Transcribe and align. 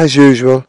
as 0.00 0.16
usual, 0.16 0.66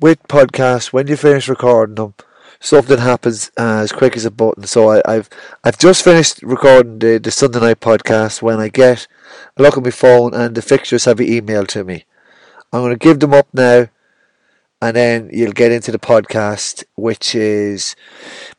with 0.00 0.20
podcasts, 0.24 0.92
when 0.92 1.06
you 1.06 1.16
finish 1.16 1.48
recording 1.48 1.94
them, 1.94 2.14
something 2.58 2.98
happens 2.98 3.52
uh, 3.56 3.78
as 3.84 3.92
quick 3.92 4.16
as 4.16 4.24
a 4.24 4.32
button. 4.32 4.64
So 4.64 4.90
I, 4.90 5.14
have 5.14 5.30
I've 5.62 5.78
just 5.78 6.02
finished 6.02 6.42
recording 6.42 6.98
the, 6.98 7.18
the 7.18 7.30
Sunday 7.30 7.60
night 7.60 7.78
podcast 7.78 8.42
when 8.42 8.58
I 8.58 8.68
get 8.68 9.06
a 9.56 9.62
look 9.62 9.76
at 9.76 9.84
my 9.84 9.90
phone 9.90 10.34
and 10.34 10.56
the 10.56 10.60
fixtures 10.60 11.04
have 11.04 11.18
been 11.18 11.28
emailed 11.28 11.68
to 11.68 11.84
me. 11.84 12.04
I'm 12.72 12.80
going 12.80 12.98
to 12.98 12.98
give 12.98 13.20
them 13.20 13.32
up 13.32 13.46
now 13.52 13.86
and 14.82 14.96
then 14.96 15.30
you'll 15.32 15.52
get 15.52 15.70
into 15.70 15.92
the 15.92 15.98
podcast, 16.00 16.82
which 16.96 17.36
is 17.36 17.94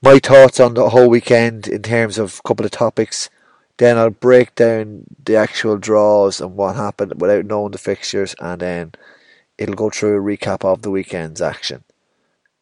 my 0.01 0.19
thoughts 0.19 0.61
on 0.61 0.75
the 0.75 0.91
whole 0.91 1.09
weekend 1.09 1.67
in 1.67 1.81
terms 1.81 2.17
of 2.17 2.39
a 2.39 2.47
couple 2.47 2.65
of 2.65 2.71
topics. 2.71 3.29
Then 3.77 3.97
I'll 3.97 4.11
break 4.11 4.55
down 4.55 5.03
the 5.25 5.35
actual 5.35 5.77
draws 5.77 6.39
and 6.39 6.55
what 6.55 6.77
happened 6.77 7.19
without 7.19 7.45
knowing 7.45 7.71
the 7.71 7.77
fixtures, 7.77 8.33
and 8.39 8.61
then 8.61 8.93
it'll 9.57 9.75
go 9.75 9.89
through 9.89 10.17
a 10.17 10.37
recap 10.37 10.65
of 10.65 10.81
the 10.81 10.91
weekend's 10.91 11.41
action. 11.41 11.83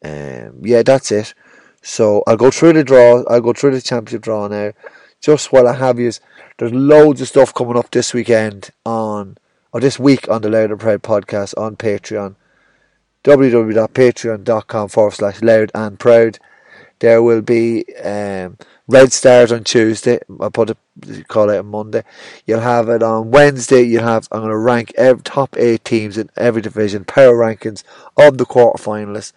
Um, 0.04 0.60
yeah, 0.62 0.82
that's 0.82 1.10
it. 1.10 1.34
So 1.82 2.22
I'll 2.26 2.36
go 2.36 2.50
through 2.50 2.74
the 2.74 2.84
draw. 2.84 3.24
I'll 3.24 3.40
go 3.40 3.52
through 3.52 3.72
the 3.72 3.82
championship 3.82 4.22
draw 4.22 4.48
now. 4.48 4.72
Just 5.20 5.52
while 5.52 5.66
I 5.66 5.74
have 5.74 5.98
you, 5.98 6.12
there's 6.58 6.72
loads 6.72 7.20
of 7.20 7.28
stuff 7.28 7.54
coming 7.54 7.76
up 7.76 7.90
this 7.90 8.12
weekend 8.12 8.70
on, 8.84 9.38
or 9.72 9.80
this 9.80 9.98
week 9.98 10.28
on 10.28 10.42
the 10.42 10.50
Louth 10.50 10.70
and 10.70 10.80
Proud 10.80 11.02
podcast 11.02 11.56
on 11.56 11.76
Patreon 11.76 12.36
www.patreon.com 13.24 14.88
forward 14.88 15.14
slash 15.14 15.42
louth 15.42 15.70
and 15.74 15.98
proud. 15.98 16.38
There 16.98 17.22
will 17.22 17.42
be 17.42 17.84
um, 17.96 18.58
Red 18.88 19.12
Stars 19.12 19.52
on 19.52 19.64
Tuesday. 19.64 20.18
I'll 20.40 20.50
put 20.50 20.70
it, 20.70 21.28
call 21.28 21.50
it 21.50 21.58
on 21.58 21.66
Monday. 21.66 22.02
You'll 22.46 22.60
have 22.60 22.88
it 22.88 23.02
on 23.02 23.30
Wednesday. 23.30 23.82
You'll 23.82 24.04
have 24.04 24.28
I'm 24.30 24.40
going 24.40 24.50
to 24.50 24.56
rank 24.56 24.92
every 24.96 25.22
top 25.22 25.56
eight 25.58 25.84
teams 25.84 26.18
in 26.18 26.30
every 26.36 26.62
division, 26.62 27.04
power 27.04 27.36
rankings 27.36 27.82
of 28.16 28.38
the 28.38 28.46
quarterfinalists. 28.46 29.32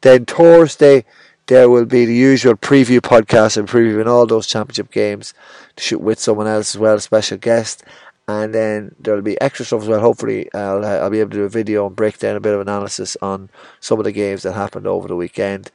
Then 0.00 0.24
Thursday 0.26 1.04
there 1.46 1.70
will 1.70 1.86
be 1.86 2.04
the 2.04 2.14
usual 2.14 2.54
preview 2.56 3.00
podcast 3.00 3.56
and 3.56 3.66
previewing 3.66 4.06
all 4.06 4.26
those 4.26 4.46
championship 4.46 4.90
games 4.90 5.32
to 5.76 5.82
shoot 5.82 6.00
with 6.00 6.18
someone 6.18 6.46
else 6.46 6.74
as 6.74 6.78
well, 6.78 6.96
a 6.96 7.00
special 7.00 7.38
guest 7.38 7.84
and 8.28 8.54
then 8.54 8.94
there'll 9.00 9.22
be 9.22 9.40
extra 9.40 9.64
stuff 9.64 9.82
as 9.82 9.88
well. 9.88 10.00
Hopefully, 10.00 10.52
I'll 10.52 10.84
I'll 10.84 11.10
be 11.10 11.20
able 11.20 11.30
to 11.30 11.38
do 11.38 11.44
a 11.44 11.48
video 11.48 11.86
and 11.86 11.96
break 11.96 12.18
down 12.18 12.36
a 12.36 12.40
bit 12.40 12.54
of 12.54 12.60
analysis 12.60 13.16
on 13.22 13.48
some 13.80 13.98
of 13.98 14.04
the 14.04 14.12
games 14.12 14.42
that 14.42 14.52
happened 14.52 14.86
over 14.86 15.08
the 15.08 15.16
weekend. 15.16 15.72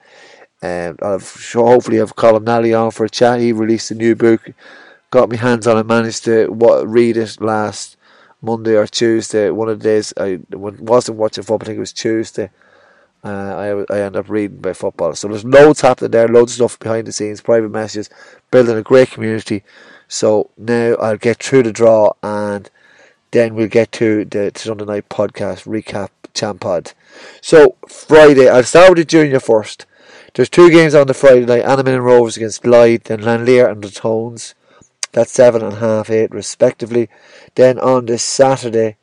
Um, 0.63 0.97
I've 1.01 1.29
hopefully 1.53 1.97
have 1.97 2.15
Colm 2.15 2.43
Nally 2.43 2.73
on 2.73 2.91
for 2.91 3.05
a 3.05 3.09
chat. 3.09 3.41
He 3.41 3.51
released 3.51 3.91
a 3.91 3.95
new 3.95 4.15
book, 4.15 4.49
got 5.11 5.29
my 5.29 5.35
hands 5.35 5.67
on 5.67 5.77
it, 5.77 5.85
managed 5.85 6.23
to 6.23 6.47
what, 6.47 6.87
read 6.87 7.17
it 7.17 7.41
last 7.41 7.97
Monday 8.41 8.77
or 8.77 8.87
Tuesday. 8.87 9.49
One 9.49 9.67
of 9.67 9.79
the 9.79 9.83
days 9.83 10.13
I 10.17 10.39
wasn't 10.51 11.17
watching 11.17 11.43
football. 11.43 11.65
I 11.65 11.67
think 11.67 11.77
it 11.77 11.81
was 11.81 11.91
Tuesday. 11.91 12.49
Uh, 13.25 13.85
I 13.89 13.93
I 13.93 14.01
end 14.01 14.15
up 14.15 14.29
reading 14.29 14.57
by 14.57 14.71
football. 14.71 15.15
So 15.15 15.27
there's 15.27 15.43
loads 15.43 15.81
happening 15.81 16.11
there, 16.11 16.29
loads 16.29 16.53
of 16.53 16.55
stuff 16.55 16.79
behind 16.79 17.07
the 17.07 17.11
scenes, 17.11 17.41
private 17.41 17.69
messages, 17.69 18.09
building 18.49 18.77
a 18.77 18.81
great 18.81 19.11
community. 19.11 19.63
So 20.07 20.49
now 20.57 20.95
I'll 20.95 21.17
get 21.17 21.43
through 21.43 21.63
the 21.63 21.73
draw 21.73 22.13
and 22.23 22.69
then 23.31 23.55
we'll 23.55 23.67
get 23.67 23.91
to 23.93 24.23
the 24.23 24.51
Sunday 24.55 24.85
night 24.85 25.09
podcast 25.09 25.65
recap 25.65 26.09
Champod. 26.33 26.93
So 27.41 27.75
Friday, 27.87 28.47
I'll 28.47 28.63
start 28.63 28.91
with 28.91 28.99
the 28.99 29.05
junior 29.05 29.39
first. 29.41 29.85
There's 30.35 30.49
two 30.49 30.71
games 30.71 30.95
on 30.95 31.05
the 31.05 31.13
Friday 31.13 31.45
night: 31.45 31.63
Annamin 31.63 31.93
and 31.93 32.05
Rovers 32.05 32.37
against 32.37 32.63
Glyde, 32.63 33.03
then 33.03 33.21
Lanlier 33.21 33.67
and 33.67 33.83
the 33.83 33.91
Tones. 33.91 34.55
That's 35.11 35.31
seven 35.31 35.61
and 35.61 35.75
half, 35.75 36.09
eight 36.09 36.31
respectively. 36.31 37.07
Then 37.53 37.77
on 37.77 38.07
the 38.07 38.17
Saturday, 38.17 38.97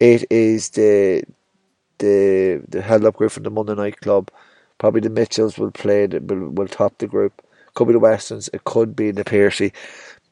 it 0.00 0.24
is 0.28 0.70
the 0.70 1.22
the 1.98 2.62
the 2.68 2.82
held 2.82 3.04
up 3.04 3.14
group 3.14 3.30
from 3.30 3.44
the 3.44 3.50
Monday 3.50 3.76
night 3.76 4.00
club. 4.00 4.28
Probably 4.78 5.00
the 5.00 5.10
Mitchells 5.10 5.56
will 5.56 5.70
play. 5.70 6.08
Will 6.08 6.50
will 6.50 6.66
top 6.66 6.98
the 6.98 7.06
group. 7.06 7.40
Could 7.74 7.86
be 7.86 7.92
the 7.92 8.00
Westerns. 8.00 8.50
It 8.52 8.64
could 8.64 8.96
be 8.96 9.12
the 9.12 9.24
Piercy. 9.24 9.72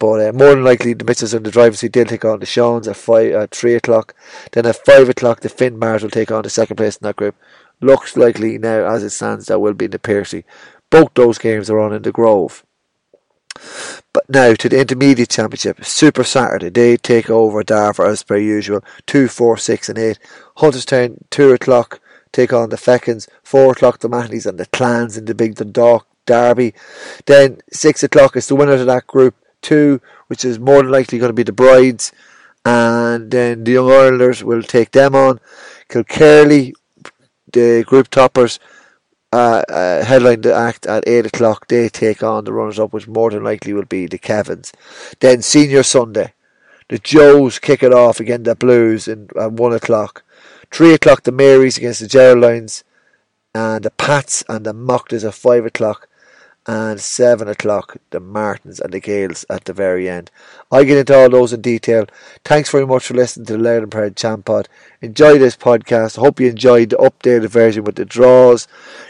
But 0.00 0.28
uh, 0.28 0.32
more 0.32 0.54
than 0.54 0.64
likely, 0.64 0.94
the 0.94 1.04
Mitchells 1.04 1.34
in 1.34 1.44
the 1.44 1.50
driver's 1.53 1.78
seat, 1.78 1.92
they'll 1.92 2.06
take 2.06 2.24
on 2.24 2.41
the 2.41 2.47
Seans 2.47 2.88
at 2.88 2.97
five 2.97 3.32
at 3.34 3.54
three 3.54 3.74
o'clock. 3.74 4.16
Then 4.50 4.66
at 4.66 4.84
five 4.84 5.08
o'clock, 5.08 5.41
the 5.41 5.48
Finbars 5.48 6.03
will 6.03 6.10
take 6.10 6.32
on 6.32 6.42
the 6.42 6.50
second 6.50 6.76
place 6.76 6.97
in 6.97 7.06
that 7.06 7.16
group. 7.16 7.36
Looks 7.80 8.16
likely 8.16 8.58
now, 8.58 8.84
as 8.86 9.02
it 9.02 9.10
stands, 9.10 9.46
that 9.46 9.60
will 9.60 9.74
be 9.74 9.86
the 9.86 9.98
Piercy. 9.98 10.44
Both 10.91 11.14
those 11.14 11.38
games 11.38 11.70
are 11.70 11.78
on 11.78 11.92
in 11.92 12.02
the 12.02 12.12
Grove. 12.12 12.64
But 14.12 14.28
now 14.28 14.54
to 14.54 14.68
the 14.68 14.80
Intermediate 14.80 15.30
Championship, 15.30 15.84
Super 15.84 16.24
Saturday, 16.24 16.70
they 16.70 16.96
take 16.96 17.30
over 17.30 17.62
Darver 17.62 18.06
as 18.06 18.22
per 18.22 18.36
usual. 18.36 18.84
Two, 19.06 19.28
four, 19.28 19.56
six, 19.56 19.88
and 19.88 19.98
eight. 19.98 20.18
Hunterstown, 20.58 21.18
two 21.30 21.52
o'clock, 21.52 22.00
take 22.32 22.52
on 22.52 22.70
the 22.70 22.76
Fechins. 22.76 23.28
Four 23.42 23.72
o'clock, 23.72 24.00
the 24.00 24.08
Mahleys 24.08 24.47
and 24.47 24.58
the 24.58 24.66
Clans 24.66 25.16
in 25.16 25.24
the 25.24 25.34
Big 25.34 25.56
Dundalk 25.56 26.06
Derby. 26.26 26.74
Then 27.26 27.60
six 27.72 28.02
o'clock 28.02 28.36
is 28.36 28.47
the 28.47 28.56
winner 28.56 28.72
of 28.72 28.86
that 28.86 29.06
group 29.06 29.34
two, 29.62 30.00
which 30.28 30.44
is 30.44 30.58
more 30.58 30.82
than 30.82 30.92
likely 30.92 31.18
going 31.18 31.30
to 31.30 31.34
be 31.34 31.42
the 31.42 31.52
Brides, 31.52 32.12
and 32.64 33.30
then 33.30 33.64
the 33.64 33.72
Young 33.72 33.91
Irelanders 33.91 34.44
will 34.44 34.62
take 34.62 34.92
them 34.92 35.14
on. 35.14 35.41
Kilkerley, 35.88 36.72
the 37.52 37.84
group 37.86 38.08
toppers, 38.08 38.58
uh, 39.32 39.62
uh, 39.68 40.04
headline 40.04 40.40
the 40.40 40.54
act 40.54 40.86
at 40.86 41.06
8 41.06 41.26
o'clock. 41.26 41.68
They 41.68 41.88
take 41.88 42.22
on 42.22 42.44
the 42.44 42.52
runners 42.52 42.78
up, 42.78 42.92
which 42.92 43.06
more 43.06 43.30
than 43.30 43.44
likely 43.44 43.72
will 43.72 43.84
be 43.84 44.06
the 44.06 44.18
Kevins. 44.18 44.72
Then 45.20 45.42
Senior 45.42 45.82
Sunday, 45.82 46.34
the 46.88 46.98
Joes 46.98 47.58
kick 47.58 47.82
it 47.82 47.92
off 47.92 48.20
against 48.20 48.44
the 48.44 48.54
Blues 48.54 49.06
in, 49.06 49.28
at 49.38 49.52
1 49.52 49.72
o'clock. 49.72 50.22
3 50.72 50.94
o'clock, 50.94 51.22
the 51.22 51.32
Marys 51.32 51.78
against 51.78 52.00
the 52.00 52.08
Geraldines, 52.08 52.84
and 53.54 53.84
the 53.84 53.90
Pats 53.90 54.44
and 54.48 54.64
the 54.64 54.72
Mockers 54.72 55.24
at 55.24 55.34
5 55.34 55.66
o'clock 55.66 56.08
and 56.66 57.00
seven 57.00 57.48
o'clock 57.48 57.97
the 58.10 58.21
Martins 58.21 58.81
and 58.81 58.93
the 58.93 59.00
Gales 59.00 59.44
at 59.48 59.65
the 59.65 59.72
very 59.72 60.09
end. 60.09 60.31
I 60.71 60.84
get 60.84 60.98
into 60.98 61.16
all 61.16 61.31
those 61.31 61.53
in 61.53 61.60
detail. 61.60 62.06
Thanks 62.44 62.71
very 62.71 62.87
much 62.87 63.06
for 63.06 63.15
listening 63.15 63.47
to 63.47 63.54
the 63.54 63.59
Louth 63.59 63.82
and 63.82 63.93
Proud 63.93 64.16
Champ. 64.16 64.48
Enjoy 65.00 65.38
this 65.38 65.56
podcast. 65.56 66.19
I 66.19 66.21
hope 66.21 66.41
you 66.41 66.48
enjoyed 66.48 66.91
the 66.91 66.97
updated 66.97 67.48
version 67.48 67.84
with 67.84 67.97
the 67.97 68.04
draws. 68.04 68.69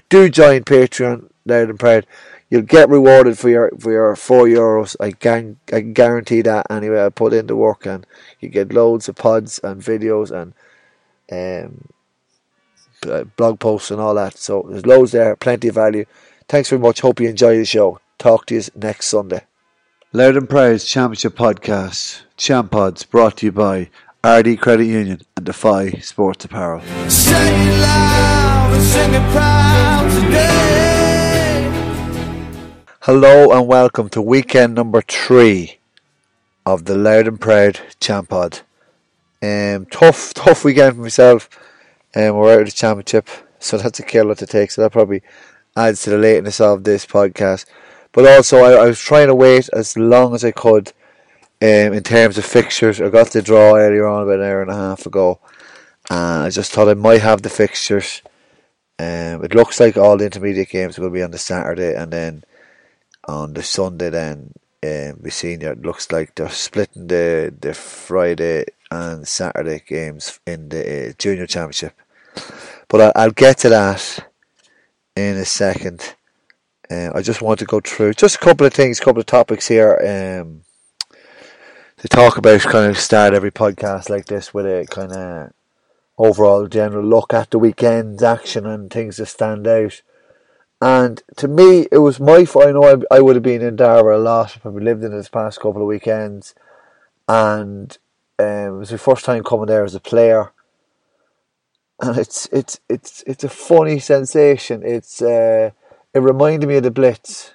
Do 0.08 0.28
join 0.28 0.62
Patreon 0.64 1.30
Louth 1.44 1.70
and 1.70 1.80
Proud. 1.80 2.06
You'll 2.48 2.62
get 2.62 2.88
rewarded 2.88 3.38
for 3.38 3.48
your 3.48 3.70
for 3.78 3.92
your 3.92 4.16
four 4.16 4.46
euros. 4.46 4.96
I 4.98 5.12
can 5.12 5.58
I 5.68 5.80
can 5.80 5.92
guarantee 5.92 6.42
that 6.42 6.66
anyway. 6.70 7.04
I 7.04 7.08
put 7.10 7.32
in 7.32 7.46
the 7.46 7.56
work 7.56 7.86
and 7.86 8.06
you 8.40 8.48
get 8.48 8.72
loads 8.72 9.08
of 9.08 9.16
pods 9.16 9.60
and 9.62 9.80
videos 9.80 10.30
and 10.32 10.52
um, 11.30 13.28
blog 13.36 13.60
posts 13.60 13.90
and 13.90 14.00
all 14.00 14.14
that. 14.14 14.36
So 14.36 14.66
there's 14.68 14.86
loads 14.86 15.12
there, 15.12 15.36
plenty 15.36 15.68
of 15.68 15.76
value. 15.76 16.06
Thanks 16.50 16.68
very 16.68 16.82
much. 16.82 17.00
Hope 17.00 17.20
you 17.20 17.28
enjoy 17.28 17.58
the 17.58 17.64
show. 17.64 18.00
Talk 18.18 18.46
to 18.46 18.56
you 18.56 18.62
next 18.74 19.06
Sunday. 19.06 19.42
Louth 20.12 20.34
and 20.34 20.48
Proud's 20.48 20.84
Championship 20.84 21.36
Podcast, 21.36 22.22
Champ 22.36 22.72
Pods, 22.72 23.04
brought 23.04 23.36
to 23.36 23.46
you 23.46 23.52
by 23.52 23.88
Ardee 24.24 24.58
Credit 24.58 24.86
Union 24.86 25.20
and 25.36 25.46
Defy 25.46 25.90
Sports 26.00 26.46
Apparel. 26.46 26.80
Hello 33.02 33.52
and 33.52 33.68
welcome 33.68 34.08
to 34.08 34.20
weekend 34.20 34.74
number 34.74 35.02
three 35.02 35.78
of 36.66 36.86
the 36.86 36.96
Louth 36.96 37.28
and 37.28 37.40
Proud 37.40 37.78
Champ 38.00 38.28
Pod. 38.28 38.62
Um, 39.40 39.86
tough, 39.86 40.34
tough 40.34 40.64
weekend 40.64 40.96
for 40.96 41.02
myself. 41.02 41.48
Um, 42.16 42.34
we're 42.34 42.54
out 42.54 42.62
of 42.62 42.66
the 42.66 42.72
championship, 42.72 43.28
so 43.60 43.76
that's 43.78 44.00
a 44.00 44.02
killer 44.02 44.34
to 44.34 44.46
take. 44.46 44.72
So 44.72 44.82
that 44.82 44.90
probably 44.90 45.22
adds 45.88 46.02
to 46.02 46.10
the 46.10 46.18
lateness 46.18 46.60
of 46.60 46.84
this 46.84 47.06
podcast. 47.06 47.66
But 48.12 48.26
also, 48.26 48.58
I, 48.58 48.72
I 48.72 48.86
was 48.86 49.00
trying 49.00 49.28
to 49.28 49.34
wait 49.34 49.68
as 49.72 49.96
long 49.96 50.34
as 50.34 50.44
I 50.44 50.50
could 50.50 50.92
um, 51.62 51.92
in 51.92 52.02
terms 52.02 52.38
of 52.38 52.44
fixtures. 52.44 53.00
I 53.00 53.08
got 53.08 53.30
the 53.30 53.42
draw 53.42 53.76
earlier 53.76 54.06
on 54.06 54.22
about 54.22 54.40
an 54.40 54.46
hour 54.46 54.62
and 54.62 54.70
a 54.70 54.74
half 54.74 55.06
ago, 55.06 55.40
and 56.08 56.42
I 56.44 56.50
just 56.50 56.72
thought 56.72 56.88
I 56.88 56.94
might 56.94 57.20
have 57.20 57.42
the 57.42 57.50
fixtures. 57.50 58.22
Um, 58.98 59.44
it 59.44 59.54
looks 59.54 59.80
like 59.80 59.96
all 59.96 60.16
the 60.16 60.26
intermediate 60.26 60.70
games 60.70 60.98
will 60.98 61.10
be 61.10 61.22
on 61.22 61.30
the 61.30 61.38
Saturday, 61.38 61.94
and 61.94 62.12
then 62.12 62.44
on 63.26 63.54
the 63.54 63.62
Sunday, 63.62 64.10
then 64.10 64.52
um, 64.82 65.18
the 65.20 65.30
senior. 65.30 65.72
It 65.72 65.82
looks 65.82 66.10
like 66.10 66.34
they're 66.34 66.50
splitting 66.50 67.06
the 67.06 67.54
the 67.60 67.74
Friday 67.74 68.64
and 68.90 69.26
Saturday 69.26 69.82
games 69.86 70.40
in 70.46 70.68
the 70.68 71.10
uh, 71.10 71.12
junior 71.18 71.46
championship. 71.46 71.94
But 72.88 73.00
I, 73.16 73.22
I'll 73.22 73.30
get 73.30 73.58
to 73.58 73.68
that 73.68 74.29
in 75.20 75.36
a 75.36 75.44
second. 75.44 76.14
Uh, 76.90 77.10
I 77.14 77.22
just 77.22 77.42
want 77.42 77.58
to 77.60 77.64
go 77.64 77.80
through 77.80 78.14
just 78.14 78.36
a 78.36 78.38
couple 78.38 78.66
of 78.66 78.74
things, 78.74 78.98
a 78.98 79.04
couple 79.04 79.20
of 79.20 79.26
topics 79.26 79.68
here 79.68 79.94
um, 80.00 80.62
to 81.98 82.08
talk 82.08 82.36
about. 82.36 82.60
Kind 82.62 82.90
of 82.90 82.98
start 82.98 83.34
every 83.34 83.52
podcast 83.52 84.10
like 84.10 84.26
this 84.26 84.52
with 84.52 84.66
a 84.66 84.86
kind 84.90 85.12
of 85.12 85.52
overall 86.18 86.66
general 86.66 87.04
look 87.04 87.32
at 87.32 87.50
the 87.50 87.58
weekend's 87.58 88.22
action 88.22 88.66
and 88.66 88.90
things 88.90 89.18
that 89.18 89.26
stand 89.26 89.66
out. 89.66 90.02
And 90.82 91.22
to 91.36 91.46
me, 91.46 91.86
it 91.92 91.98
was 91.98 92.18
my 92.18 92.44
fault. 92.44 92.66
I 92.66 92.72
know 92.72 93.04
I, 93.10 93.16
I 93.16 93.20
would 93.20 93.36
have 93.36 93.42
been 93.42 93.62
in 93.62 93.76
Darver 93.76 94.14
a 94.14 94.18
lot. 94.18 94.52
I've 94.56 94.62
probably 94.62 94.84
lived 94.84 95.04
in 95.04 95.12
this 95.12 95.28
past 95.28 95.60
couple 95.60 95.82
of 95.82 95.88
weekends, 95.88 96.54
and 97.28 97.96
um, 98.38 98.46
it 98.46 98.78
was 98.78 98.90
my 98.90 98.96
first 98.96 99.24
time 99.24 99.44
coming 99.44 99.66
there 99.66 99.84
as 99.84 99.94
a 99.94 100.00
player. 100.00 100.52
And 102.00 102.16
it's 102.18 102.48
it's 102.52 102.80
it's 102.88 103.22
it's 103.26 103.44
a 103.44 103.48
funny 103.48 103.98
sensation. 103.98 104.82
It's 104.84 105.20
uh, 105.20 105.70
it 106.14 106.18
reminded 106.18 106.68
me 106.68 106.76
of 106.76 106.82
the 106.82 106.90
Blitz 106.90 107.54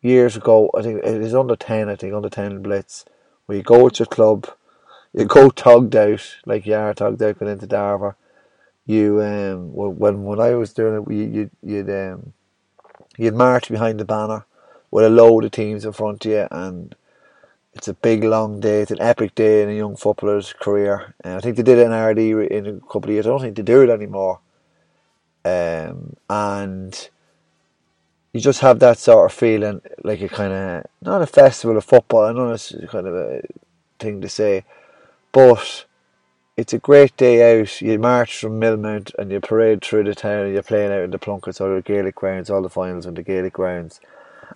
years 0.00 0.36
ago. 0.36 0.70
I 0.76 0.82
think 0.82 1.04
it 1.04 1.22
is 1.22 1.34
under 1.34 1.56
ten. 1.56 1.88
I 1.88 1.96
think 1.96 2.14
under 2.14 2.30
ten 2.30 2.62
Blitz, 2.62 3.04
where 3.46 3.58
you 3.58 3.64
go 3.64 3.88
to 3.88 3.98
your 3.98 4.06
club, 4.06 4.48
you 5.12 5.24
go 5.24 5.50
tugged 5.50 5.94
out 5.94 6.36
like 6.46 6.66
you 6.66 6.74
are 6.74 6.94
tugged 6.94 7.22
out 7.22 7.38
going 7.38 7.52
into 7.52 7.66
Darver. 7.66 8.14
You 8.86 9.22
um 9.22 9.72
when 9.74 10.24
when 10.24 10.40
I 10.40 10.54
was 10.54 10.72
doing 10.72 11.02
it, 11.02 11.12
you 11.12 11.24
you 11.24 11.50
you'd 11.62 11.90
um 11.90 12.32
you'd 13.18 13.34
march 13.34 13.68
behind 13.68 14.00
the 14.00 14.04
banner 14.04 14.46
with 14.90 15.04
a 15.04 15.10
load 15.10 15.44
of 15.44 15.50
teams 15.50 15.84
in 15.84 15.92
front 15.92 16.24
of 16.24 16.30
you 16.30 16.46
and 16.50 16.94
it's 17.76 17.88
a 17.88 17.94
big 17.94 18.24
long 18.24 18.58
day. 18.58 18.80
It's 18.80 18.90
an 18.90 19.02
epic 19.02 19.34
day 19.34 19.62
in 19.62 19.68
a 19.68 19.74
young 19.74 19.96
footballer's 19.96 20.54
career. 20.54 21.14
And 21.22 21.34
I 21.34 21.40
think 21.40 21.56
they 21.56 21.62
did 21.62 21.78
it 21.78 21.86
in 21.86 21.92
Ardee 21.92 22.50
in 22.50 22.66
a 22.66 22.80
couple 22.80 23.04
of 23.04 23.10
years. 23.10 23.26
I 23.26 23.30
don't 23.30 23.40
think 23.40 23.56
they 23.56 23.62
do 23.62 23.82
it 23.82 23.90
anymore. 23.90 24.40
Um, 25.44 26.16
and 26.30 27.10
you 28.32 28.40
just 28.40 28.60
have 28.60 28.78
that 28.80 28.98
sort 28.98 29.30
of 29.30 29.36
feeling, 29.36 29.82
like 30.02 30.22
a 30.22 30.28
kind 30.28 30.52
of 30.52 30.86
not 31.02 31.22
a 31.22 31.26
festival 31.26 31.76
of 31.76 31.84
football. 31.84 32.24
I 32.24 32.32
know 32.32 32.52
it's 32.52 32.74
kind 32.88 33.06
of 33.06 33.14
a 33.14 33.42
thing 33.98 34.22
to 34.22 34.28
say, 34.28 34.64
but 35.32 35.84
it's 36.56 36.72
a 36.72 36.78
great 36.78 37.14
day 37.18 37.60
out. 37.60 37.82
You 37.82 37.98
march 37.98 38.38
from 38.38 38.58
Millmount 38.58 39.14
and 39.18 39.30
you 39.30 39.40
parade 39.40 39.84
through 39.84 40.04
the 40.04 40.14
town. 40.14 40.46
and 40.46 40.54
You're 40.54 40.62
playing 40.62 40.92
out 40.92 41.04
in 41.04 41.10
the 41.10 41.18
Plunkets 41.18 41.60
or 41.60 41.74
the 41.74 41.82
Gaelic 41.82 42.14
grounds, 42.14 42.48
all 42.48 42.62
the 42.62 42.70
finals 42.70 43.04
in 43.04 43.14
the 43.14 43.22
Gaelic 43.22 43.52
grounds 43.52 44.00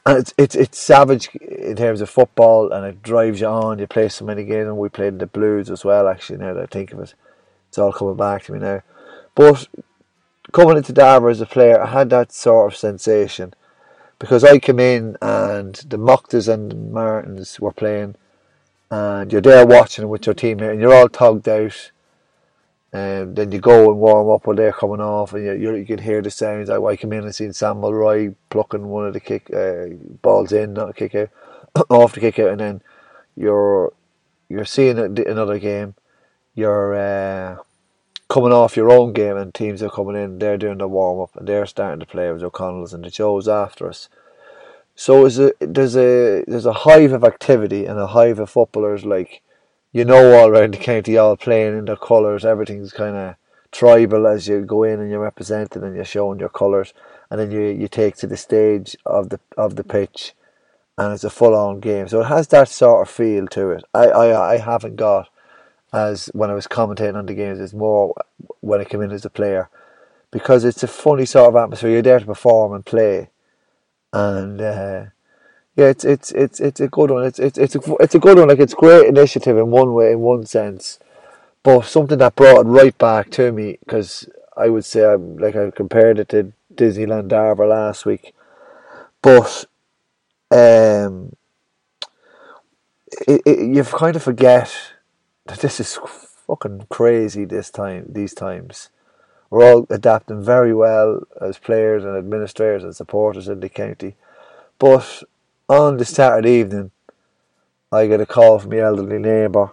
and 0.06 0.18
it's 0.18 0.34
it's 0.38 0.54
it's 0.54 0.78
savage 0.78 1.28
in 1.36 1.76
terms 1.76 2.00
of 2.00 2.10
football, 2.10 2.72
and 2.72 2.86
it 2.86 3.02
drives 3.02 3.40
you 3.40 3.46
on. 3.46 3.78
You 3.78 3.86
play 3.86 4.08
so 4.08 4.24
many 4.24 4.44
games, 4.44 4.66
and 4.66 4.78
we 4.78 4.88
played 4.88 5.18
the 5.18 5.26
Blues 5.26 5.70
as 5.70 5.84
well. 5.84 6.08
Actually, 6.08 6.38
now 6.38 6.54
that 6.54 6.62
I 6.62 6.66
think 6.66 6.92
of 6.92 7.00
it, 7.00 7.14
it's 7.68 7.78
all 7.78 7.92
coming 7.92 8.16
back 8.16 8.44
to 8.44 8.52
me 8.52 8.58
now. 8.58 8.82
But 9.34 9.68
coming 10.52 10.76
into 10.76 10.92
Darver 10.92 11.30
as 11.30 11.40
a 11.40 11.46
player, 11.46 11.80
I 11.80 11.86
had 11.86 12.10
that 12.10 12.32
sort 12.32 12.72
of 12.72 12.78
sensation 12.78 13.54
because 14.18 14.44
I 14.44 14.58
came 14.58 14.80
in 14.80 15.16
and 15.22 15.74
the 15.76 15.96
Mochtas 15.96 16.52
and 16.52 16.92
Martins 16.92 17.60
were 17.60 17.72
playing, 17.72 18.16
and 18.90 19.32
you're 19.32 19.40
there 19.40 19.66
watching 19.66 20.08
with 20.08 20.26
your 20.26 20.34
teammate, 20.34 20.72
and 20.72 20.80
you're 20.80 20.94
all 20.94 21.08
tugged 21.08 21.48
out 21.48 21.90
and 22.92 23.36
then 23.36 23.52
you 23.52 23.60
go 23.60 23.90
and 23.90 24.00
warm 24.00 24.30
up 24.30 24.46
while 24.46 24.56
they're 24.56 24.72
coming 24.72 25.00
off, 25.00 25.32
and 25.32 25.44
you 25.44 25.74
you 25.74 25.86
can 25.86 25.98
hear 25.98 26.22
the 26.22 26.30
sounds. 26.30 26.68
I, 26.68 26.80
I 26.80 26.96
come 26.96 27.12
in 27.12 27.24
and 27.24 27.34
seen 27.34 27.52
Sam 27.52 27.80
Mulroy 27.80 28.34
plucking 28.50 28.86
one 28.86 29.06
of 29.06 29.12
the 29.12 29.20
kick 29.20 29.52
uh, 29.54 29.94
balls 30.22 30.52
in, 30.52 30.74
not 30.74 30.90
a 30.90 30.92
kick 30.92 31.14
out, 31.14 31.30
off 31.90 32.14
the 32.14 32.20
kick 32.20 32.38
out, 32.38 32.50
and 32.50 32.60
then 32.60 32.82
you're 33.36 33.92
you're 34.48 34.64
seeing 34.64 34.98
another 34.98 35.58
game. 35.58 35.94
You're 36.54 36.94
uh, 36.94 37.56
coming 38.28 38.52
off 38.52 38.76
your 38.76 38.90
own 38.90 39.12
game, 39.12 39.36
and 39.36 39.54
teams 39.54 39.82
are 39.82 39.90
coming 39.90 40.16
in. 40.16 40.40
They're 40.40 40.58
doing 40.58 40.78
the 40.78 40.88
warm 40.88 41.20
up, 41.20 41.36
and 41.36 41.46
they're 41.46 41.66
starting 41.66 42.00
to 42.00 42.06
play 42.06 42.30
with 42.32 42.42
O'Connell's 42.42 42.92
and 42.92 43.04
the 43.04 43.10
Joes 43.10 43.46
after 43.46 43.88
us. 43.88 44.08
So 44.96 45.26
a, 45.26 45.52
there's 45.60 45.96
a 45.96 46.44
there's 46.46 46.66
a 46.66 46.72
hive 46.72 47.12
of 47.12 47.24
activity 47.24 47.86
and 47.86 47.98
a 47.98 48.08
hive 48.08 48.40
of 48.40 48.50
footballers 48.50 49.04
like 49.04 49.42
you 49.92 50.04
know 50.04 50.38
all 50.38 50.48
around 50.48 50.74
the 50.74 50.78
county 50.78 51.16
all 51.16 51.36
playing 51.36 51.76
in 51.78 51.84
their 51.86 51.96
colours. 51.96 52.44
Everything's 52.44 52.92
kind 52.92 53.16
of 53.16 53.34
tribal 53.72 54.26
as 54.26 54.48
you 54.48 54.60
go 54.62 54.82
in 54.82 55.00
and 55.00 55.10
you're 55.10 55.20
representing 55.20 55.82
and 55.82 55.94
you're 55.94 56.04
showing 56.04 56.40
your 56.40 56.48
colours, 56.48 56.92
and 57.30 57.40
then 57.40 57.50
you 57.50 57.62
you 57.62 57.88
take 57.88 58.16
to 58.16 58.26
the 58.26 58.36
stage 58.36 58.96
of 59.06 59.30
the 59.30 59.40
of 59.56 59.76
the 59.76 59.84
pitch, 59.84 60.34
and 60.98 61.12
it's 61.12 61.24
a 61.24 61.30
full 61.30 61.54
on 61.54 61.80
game. 61.80 62.08
So 62.08 62.20
it 62.20 62.26
has 62.26 62.48
that 62.48 62.68
sort 62.68 63.08
of 63.08 63.14
feel 63.14 63.46
to 63.48 63.70
it. 63.70 63.84
I 63.94 64.06
I, 64.06 64.54
I 64.54 64.58
haven't 64.58 64.96
got 64.96 65.28
as 65.92 66.26
when 66.34 66.50
I 66.50 66.54
was 66.54 66.68
commentating 66.68 67.16
on 67.16 67.26
the 67.26 67.34
games. 67.34 67.58
It's 67.60 67.74
more 67.74 68.14
when 68.60 68.80
I 68.80 68.84
come 68.84 69.02
in 69.02 69.10
as 69.12 69.24
a 69.24 69.30
player 69.30 69.68
because 70.30 70.64
it's 70.64 70.84
a 70.84 70.88
funny 70.88 71.24
sort 71.24 71.48
of 71.48 71.56
atmosphere. 71.56 71.90
You're 71.90 72.02
there 72.02 72.20
to 72.20 72.26
perform 72.26 72.72
and 72.74 72.84
play, 72.84 73.30
and. 74.12 74.60
Uh, 74.60 75.04
yeah, 75.76 75.86
it's 75.86 76.04
it's 76.04 76.32
it's 76.32 76.60
it's 76.60 76.80
a 76.80 76.88
good 76.88 77.10
one. 77.10 77.24
It's 77.24 77.38
it's 77.38 77.58
it's 77.58 77.76
a, 77.76 77.80
it's 78.00 78.14
a 78.14 78.18
good 78.18 78.38
one. 78.38 78.48
Like 78.48 78.58
it's 78.58 78.74
great 78.74 79.06
initiative 79.06 79.56
in 79.56 79.70
one 79.70 79.94
way, 79.94 80.12
in 80.12 80.20
one 80.20 80.44
sense, 80.46 80.98
but 81.62 81.84
something 81.84 82.18
that 82.18 82.36
brought 82.36 82.66
it 82.66 82.68
right 82.68 82.96
back 82.98 83.30
to 83.32 83.52
me 83.52 83.78
because 83.80 84.28
I 84.56 84.68
would 84.68 84.84
say 84.84 85.04
I'm 85.04 85.36
like 85.38 85.56
I 85.56 85.70
compared 85.70 86.18
it 86.18 86.28
to 86.30 86.52
Disneyland 86.74 87.28
Darver 87.28 87.68
last 87.68 88.04
week, 88.04 88.34
but 89.22 89.64
um, 90.50 91.36
it, 93.28 93.42
it, 93.46 93.74
you 93.74 93.84
kind 93.84 94.16
of 94.16 94.22
forget 94.22 94.74
that 95.46 95.60
this 95.60 95.78
is 95.78 95.98
fucking 96.46 96.86
crazy. 96.88 97.44
This 97.44 97.70
time, 97.70 98.06
these 98.08 98.34
times, 98.34 98.90
we're 99.50 99.64
all 99.64 99.86
adapting 99.88 100.42
very 100.42 100.74
well 100.74 101.22
as 101.40 101.58
players 101.58 102.04
and 102.04 102.16
administrators 102.16 102.82
and 102.82 102.94
supporters 102.96 103.46
in 103.46 103.60
the 103.60 103.68
county, 103.68 104.16
but 104.80 105.22
on 105.70 105.98
the 105.98 106.04
Saturday 106.04 106.58
evening, 106.58 106.90
I 107.92 108.08
get 108.08 108.20
a 108.20 108.26
call 108.26 108.58
from 108.58 108.70
my 108.70 108.78
elderly 108.78 109.20
neighbour 109.20 109.70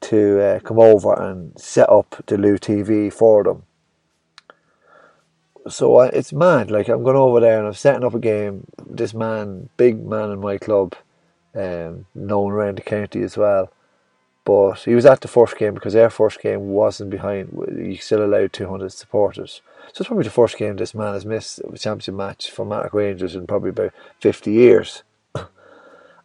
to 0.00 0.40
uh, 0.40 0.60
come 0.60 0.78
over 0.78 1.12
and 1.12 1.52
set 1.60 1.90
up 1.90 2.24
the 2.26 2.36
LúTV 2.36 3.12
for 3.12 3.44
them. 3.44 3.64
So 5.68 5.96
uh, 5.96 6.10
it's 6.14 6.32
mad. 6.32 6.70
Like 6.70 6.88
I'm 6.88 7.02
going 7.02 7.18
over 7.18 7.38
there 7.38 7.58
and 7.58 7.66
I'm 7.66 7.74
setting 7.74 8.02
up 8.02 8.14
a 8.14 8.18
game. 8.18 8.66
This 8.86 9.12
man, 9.12 9.68
big 9.76 10.02
man 10.02 10.30
in 10.30 10.40
my 10.40 10.56
club, 10.56 10.94
um, 11.54 12.06
known 12.14 12.52
around 12.52 12.78
the 12.78 12.82
county 12.82 13.22
as 13.22 13.36
well. 13.36 13.70
But 14.46 14.84
he 14.84 14.94
was 14.94 15.04
at 15.04 15.20
the 15.20 15.28
first 15.28 15.58
game 15.58 15.74
because 15.74 15.92
their 15.92 16.08
first 16.08 16.40
game 16.40 16.68
wasn't 16.68 17.10
behind. 17.10 17.52
You 17.76 17.96
still 17.96 18.24
allowed 18.24 18.54
200 18.54 18.90
supporters. 18.90 19.60
So 19.92 20.00
it's 20.00 20.06
probably 20.06 20.24
the 20.24 20.30
first 20.30 20.56
game 20.56 20.76
this 20.76 20.94
man 20.94 21.12
has 21.12 21.26
missed 21.26 21.58
a 21.58 21.76
championship 21.76 22.14
match 22.14 22.50
for 22.50 22.64
Mattock 22.64 22.94
Rangers 22.94 23.34
in 23.34 23.46
probably 23.46 23.68
about 23.68 23.92
50 24.20 24.50
years. 24.50 25.02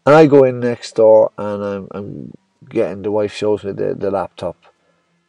And 0.05 0.13
I 0.15 0.27
go 0.27 0.43
in 0.43 0.59
next 0.59 0.95
door 0.95 1.31
and 1.37 1.63
I'm, 1.63 1.87
I'm 1.91 2.33
getting 2.69 3.01
the 3.01 3.11
wife 3.11 3.33
shows 3.33 3.63
me 3.63 3.71
the, 3.71 3.95
the 3.95 4.11
laptop, 4.11 4.55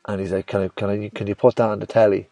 and 0.07 0.21
he's 0.21 0.33
like, 0.33 0.47
"Can 0.47 0.63
I 0.63 0.69
can 0.69 0.91
I 0.91 1.09
can 1.09 1.27
you 1.27 1.35
put 1.35 1.57
that 1.57 1.71
on 1.71 1.79
the 1.79 1.87
telly?" 1.87 2.29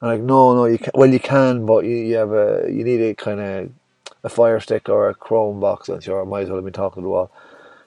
I'm 0.00 0.08
like, 0.08 0.20
"No, 0.20 0.54
no, 0.54 0.66
you 0.66 0.78
can. 0.78 0.92
Well, 0.94 1.10
you 1.10 1.20
can, 1.20 1.66
but 1.66 1.84
you, 1.84 1.96
you 1.96 2.16
have 2.16 2.32
a 2.32 2.66
you 2.68 2.84
need 2.84 3.00
a 3.00 3.14
kind 3.14 3.40
of 3.40 3.70
a 4.22 4.28
fire 4.28 4.60
stick 4.60 4.88
or 4.88 5.08
a 5.08 5.14
Chrome 5.14 5.60
box." 5.60 5.88
I'm 5.88 6.00
sure 6.00 6.22
I 6.22 6.24
might 6.24 6.42
as 6.42 6.48
well 6.48 6.58
have 6.58 6.64
been 6.64 6.72
talking 6.72 7.02
to 7.02 7.06
the 7.06 7.10
wall. 7.10 7.30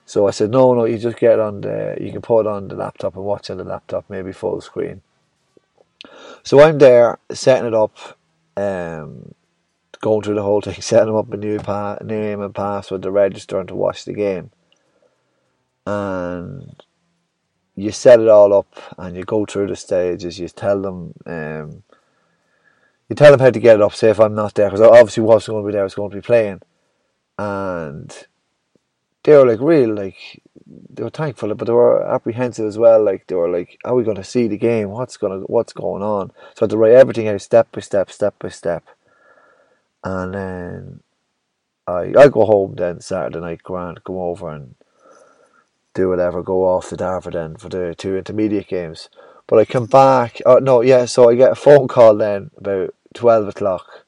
So 0.06 0.28
I 0.28 0.30
said, 0.30 0.50
"No, 0.50 0.74
no, 0.74 0.84
you 0.84 0.98
just 0.98 1.16
get 1.16 1.40
on 1.40 1.62
the 1.62 1.96
you 2.00 2.12
can 2.12 2.22
put 2.22 2.40
it 2.40 2.46
on 2.46 2.68
the 2.68 2.76
laptop 2.76 3.16
and 3.16 3.24
watch 3.24 3.50
on 3.50 3.56
the 3.56 3.64
laptop, 3.64 4.04
maybe 4.08 4.32
full 4.32 4.60
screen." 4.60 5.00
So 6.42 6.60
I'm 6.60 6.78
there 6.78 7.18
setting 7.32 7.68
it 7.68 7.74
up. 7.74 7.96
Um, 8.56 9.34
going 10.04 10.20
through 10.20 10.34
the 10.34 10.42
whole 10.42 10.60
thing, 10.60 10.74
setting 10.80 11.16
up 11.16 11.32
a 11.32 11.36
new 11.36 11.58
pa- 11.58 11.96
name 12.04 12.42
and 12.42 12.54
password 12.54 13.02
to 13.02 13.10
register 13.10 13.58
and 13.58 13.68
to 13.68 13.74
watch 13.74 14.04
the 14.04 14.12
game. 14.12 14.50
And 15.86 16.82
you 17.74 17.90
set 17.90 18.20
it 18.20 18.28
all 18.28 18.52
up 18.52 18.72
and 18.98 19.16
you 19.16 19.24
go 19.24 19.46
through 19.46 19.68
the 19.68 19.76
stages. 19.76 20.38
You 20.38 20.48
tell 20.48 20.80
them, 20.82 21.14
um, 21.24 21.82
you 23.08 23.16
tell 23.16 23.30
them 23.30 23.40
how 23.40 23.50
to 23.50 23.58
get 23.58 23.76
it 23.76 23.82
up. 23.82 23.94
Say 23.94 24.10
if 24.10 24.20
I'm 24.20 24.34
not 24.34 24.54
there, 24.54 24.68
because 24.68 24.82
I 24.82 24.88
obviously 24.88 25.22
wasn't 25.22 25.54
going 25.54 25.64
to 25.64 25.66
be 25.68 25.72
there. 25.72 25.80
I 25.80 25.84
was 25.84 25.94
going 25.94 26.10
to 26.10 26.16
be 26.16 26.20
playing, 26.20 26.60
and 27.38 28.26
they 29.22 29.32
were 29.32 29.46
like 29.46 29.60
real, 29.60 29.94
like 29.94 30.42
they 30.66 31.02
were 31.02 31.10
thankful, 31.10 31.54
but 31.54 31.66
they 31.66 31.72
were 31.72 32.02
apprehensive 32.02 32.66
as 32.66 32.78
well. 32.78 33.02
Like 33.02 33.26
they 33.26 33.34
were 33.34 33.50
like, 33.50 33.78
"Are 33.84 33.94
we 33.94 34.04
going 34.04 34.16
to 34.16 34.24
see 34.24 34.48
the 34.48 34.56
game? 34.56 34.90
What's 34.90 35.16
going 35.16 35.40
to, 35.40 35.46
what's 35.46 35.72
going 35.72 36.02
on?" 36.02 36.30
So 36.54 36.62
I 36.62 36.64
had 36.64 36.70
to 36.70 36.78
write 36.78 36.92
everything 36.92 37.28
out 37.28 37.40
step 37.42 37.72
by 37.72 37.80
step, 37.80 38.10
step 38.10 38.38
by 38.38 38.48
step 38.48 38.84
and 40.04 40.34
then 40.34 41.00
I 41.86 42.12
I 42.16 42.28
go 42.28 42.44
home 42.44 42.74
then 42.76 43.00
Saturday 43.00 43.40
night, 43.40 43.62
grand, 43.62 44.04
come 44.04 44.16
over 44.16 44.50
and 44.50 44.74
do 45.94 46.08
whatever, 46.08 46.42
go 46.42 46.64
off 46.66 46.88
to 46.90 46.96
Darver 46.96 47.32
then 47.32 47.56
for 47.56 47.68
the 47.68 47.94
two 47.96 48.16
intermediate 48.16 48.68
games. 48.68 49.08
But 49.46 49.58
I 49.58 49.64
come 49.64 49.86
back. 49.86 50.40
Oh 50.46 50.58
no, 50.58 50.80
yeah. 50.82 51.06
So 51.06 51.28
I 51.28 51.34
get 51.34 51.52
a 51.52 51.56
phone 51.56 51.88
call 51.88 52.16
then 52.16 52.50
about 52.56 52.94
twelve 53.14 53.48
o'clock 53.48 54.04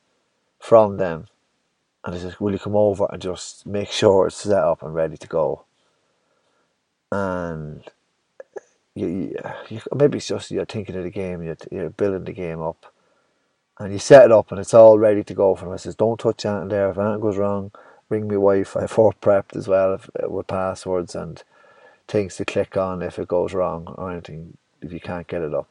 from 0.58 0.96
them, 0.98 1.28
and 2.04 2.14
they 2.14 2.20
says, 2.20 2.40
"Will 2.40 2.52
you 2.52 2.58
come 2.58 2.76
over 2.76 3.06
and 3.10 3.20
just 3.20 3.66
make 3.66 3.90
sure 3.90 4.26
it's 4.26 4.36
set 4.36 4.62
up 4.62 4.82
and 4.82 4.94
ready 4.94 5.16
to 5.16 5.26
go?" 5.26 5.64
And 7.12 7.84
you, 8.94 9.36
you, 9.68 9.80
maybe 9.94 10.18
it's 10.18 10.26
just 10.26 10.50
you're 10.50 10.64
thinking 10.64 10.96
of 10.96 11.04
the 11.04 11.10
game, 11.10 11.42
you're, 11.42 11.56
you're 11.70 11.90
building 11.90 12.24
the 12.24 12.32
game 12.32 12.60
up 12.60 12.92
and 13.78 13.92
you 13.92 13.99
set 13.99 14.25
it 14.25 14.33
up 14.33 14.50
and 14.50 14.61
it's 14.61 14.75
all 14.75 14.99
ready 14.99 15.23
to 15.25 15.35
go 15.35 15.54
for 15.54 15.64
them. 15.64 15.75
I 15.75 15.76
says, 15.76 15.95
don't 15.95 16.18
touch 16.18 16.45
anything 16.47 16.68
there. 16.68 16.90
If 16.90 16.99
anything 16.99 17.21
goes 17.21 17.37
wrong, 17.37 17.71
ring 18.09 18.28
my 18.28 18.37
wife. 18.37 18.76
I 18.76 18.83
have 18.83 18.92
her 18.92 19.11
prepped 19.21 19.56
as 19.56 19.68
well 19.68 20.00
uh, 20.23 20.30
with 20.30 20.47
passwords 20.47 21.14
and 21.14 21.42
things 22.09 22.37
to 22.37 22.45
click 22.45 22.76
on 22.76 23.02
if 23.02 23.18
it 23.18 23.28
goes 23.28 23.52
wrong 23.52 23.95
or 23.99 24.11
anything 24.11 24.56
if 24.80 24.92
you 24.92 25.00
can't 25.00 25.26
get 25.26 25.42
it 25.42 25.54
up. 25.54 25.71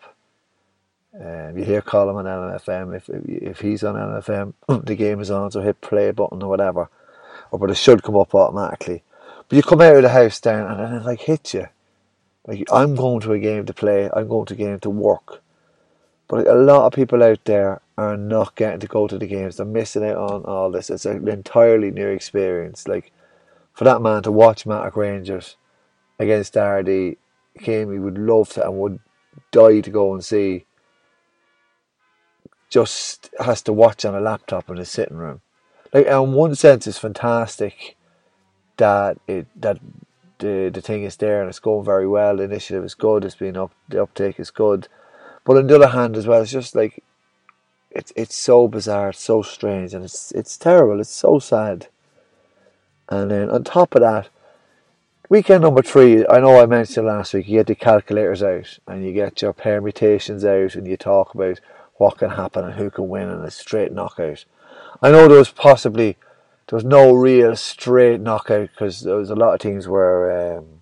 Um, 1.19 1.57
you 1.57 1.63
hear 1.63 1.81
Colin 1.81 2.15
on 2.17 2.25
LMFM. 2.25 2.95
If 2.95 3.09
if 3.09 3.61
he's 3.61 3.83
on 3.85 3.95
LMFM, 3.95 4.53
the 4.85 4.95
game 4.95 5.21
is 5.21 5.31
on, 5.31 5.49
so 5.49 5.61
hit 5.61 5.79
play 5.79 6.11
button 6.11 6.43
or 6.43 6.49
whatever, 6.49 6.89
or 7.51 7.59
but 7.59 7.71
it 7.71 7.77
should 7.77 8.03
come 8.03 8.17
up 8.17 8.35
automatically. 8.35 9.01
But 9.47 9.55
you 9.55 9.63
come 9.63 9.79
out 9.79 9.95
of 9.95 10.01
the 10.01 10.09
house 10.09 10.41
down 10.41 10.69
and 10.69 10.79
then 10.79 11.01
it 11.01 11.05
like 11.05 11.21
hits 11.21 11.53
you. 11.53 11.67
Like 12.45 12.67
I'm 12.71 12.95
going 12.95 13.21
to 13.21 13.31
a 13.31 13.39
game 13.39 13.65
to 13.65 13.73
play. 13.73 14.09
I'm 14.13 14.27
going 14.27 14.45
to 14.47 14.55
a 14.55 14.57
game 14.57 14.79
to 14.81 14.89
work 14.89 15.41
But 16.27 16.47
a 16.47 16.55
lot 16.55 16.87
of 16.87 16.93
people 16.93 17.23
out 17.23 17.45
there 17.45 17.81
are 17.97 18.17
not 18.17 18.55
getting 18.55 18.79
to 18.79 18.87
go 18.87 19.07
to 19.07 19.17
the 19.17 19.27
games. 19.27 19.57
They're 19.57 19.65
missing 19.65 20.03
out 20.03 20.17
on 20.17 20.43
all 20.45 20.71
this. 20.71 20.89
It's 20.89 21.05
an 21.05 21.27
entirely 21.27 21.91
new 21.91 22.07
experience. 22.07 22.87
Like 22.87 23.11
for 23.73 23.83
that 23.83 24.01
man 24.01 24.23
to 24.23 24.31
watch 24.31 24.65
Mattock 24.65 24.95
Rangers 24.95 25.57
against 26.17 26.55
Ardee 26.55 27.17
game 27.59 27.91
he 27.91 27.99
would 27.99 28.17
love 28.17 28.49
to 28.49 28.65
and 28.65 28.77
would 28.77 28.99
die 29.51 29.81
to 29.81 29.89
go 29.89 30.13
and 30.13 30.23
see 30.23 30.65
just 32.69 33.29
has 33.39 33.61
to 33.61 33.71
watch 33.71 34.03
on 34.03 34.15
a 34.15 34.19
laptop 34.19 34.69
in 34.69 34.77
his 34.77 34.89
sitting 34.89 35.17
room. 35.17 35.41
Like 35.93 36.07
in 36.07 36.33
one 36.33 36.55
sense 36.55 36.87
it's 36.87 36.97
fantastic 36.97 37.95
that 38.77 39.17
it 39.27 39.47
that 39.55 39.79
the 40.39 40.69
the 40.73 40.81
thing 40.81 41.03
is 41.03 41.17
there 41.17 41.41
and 41.41 41.49
it's 41.49 41.59
going 41.59 41.85
very 41.85 42.07
well. 42.07 42.37
The 42.37 42.43
initiative 42.43 42.83
is 42.83 42.95
good. 42.95 43.23
It's 43.23 43.35
been 43.35 43.55
up. 43.55 43.71
The 43.87 44.01
uptake 44.01 44.39
is 44.39 44.51
good. 44.51 44.87
But 45.45 45.57
on 45.57 45.67
the 45.67 45.75
other 45.75 45.87
hand, 45.87 46.17
as 46.17 46.27
well, 46.27 46.41
it's 46.41 46.51
just 46.51 46.75
like 46.75 47.03
it's 47.91 48.11
it's 48.15 48.35
so 48.35 48.67
bizarre, 48.67 49.09
it's 49.09 49.23
so 49.23 49.41
strange, 49.41 49.93
and 49.93 50.03
it's 50.03 50.31
it's 50.33 50.57
terrible. 50.57 50.99
It's 50.99 51.09
so 51.09 51.39
sad. 51.39 51.87
And 53.07 53.31
then 53.31 53.49
on 53.49 53.63
top 53.63 53.95
of 53.95 54.01
that, 54.01 54.29
weekend 55.29 55.61
number 55.61 55.83
three. 55.83 56.25
I 56.27 56.39
know 56.39 56.59
I 56.59 56.65
mentioned 56.65 57.07
last 57.07 57.33
week. 57.33 57.47
You 57.47 57.59
get 57.59 57.67
the 57.67 57.75
calculators 57.75 58.41
out 58.41 58.79
and 58.87 59.05
you 59.05 59.13
get 59.13 59.41
your 59.41 59.53
permutations 59.53 60.43
out, 60.43 60.75
and 60.75 60.87
you 60.87 60.97
talk 60.97 61.33
about 61.35 61.59
what 61.97 62.17
can 62.17 62.31
happen 62.31 62.65
and 62.65 62.73
who 62.73 62.89
can 62.89 63.07
win 63.07 63.29
in 63.29 63.39
a 63.39 63.51
straight 63.51 63.91
knockout. 63.91 64.43
I 65.01 65.11
know 65.11 65.27
there 65.27 65.37
was 65.37 65.51
possibly 65.51 66.17
there 66.67 66.77
was 66.77 66.83
no 66.83 67.13
real 67.13 67.55
straight 67.55 68.19
knockout 68.19 68.69
because 68.71 69.01
there 69.01 69.15
was 69.15 69.29
a 69.29 69.35
lot 69.35 69.53
of 69.53 69.59
teams 69.59 69.87
where 69.87 70.57
um, 70.57 70.74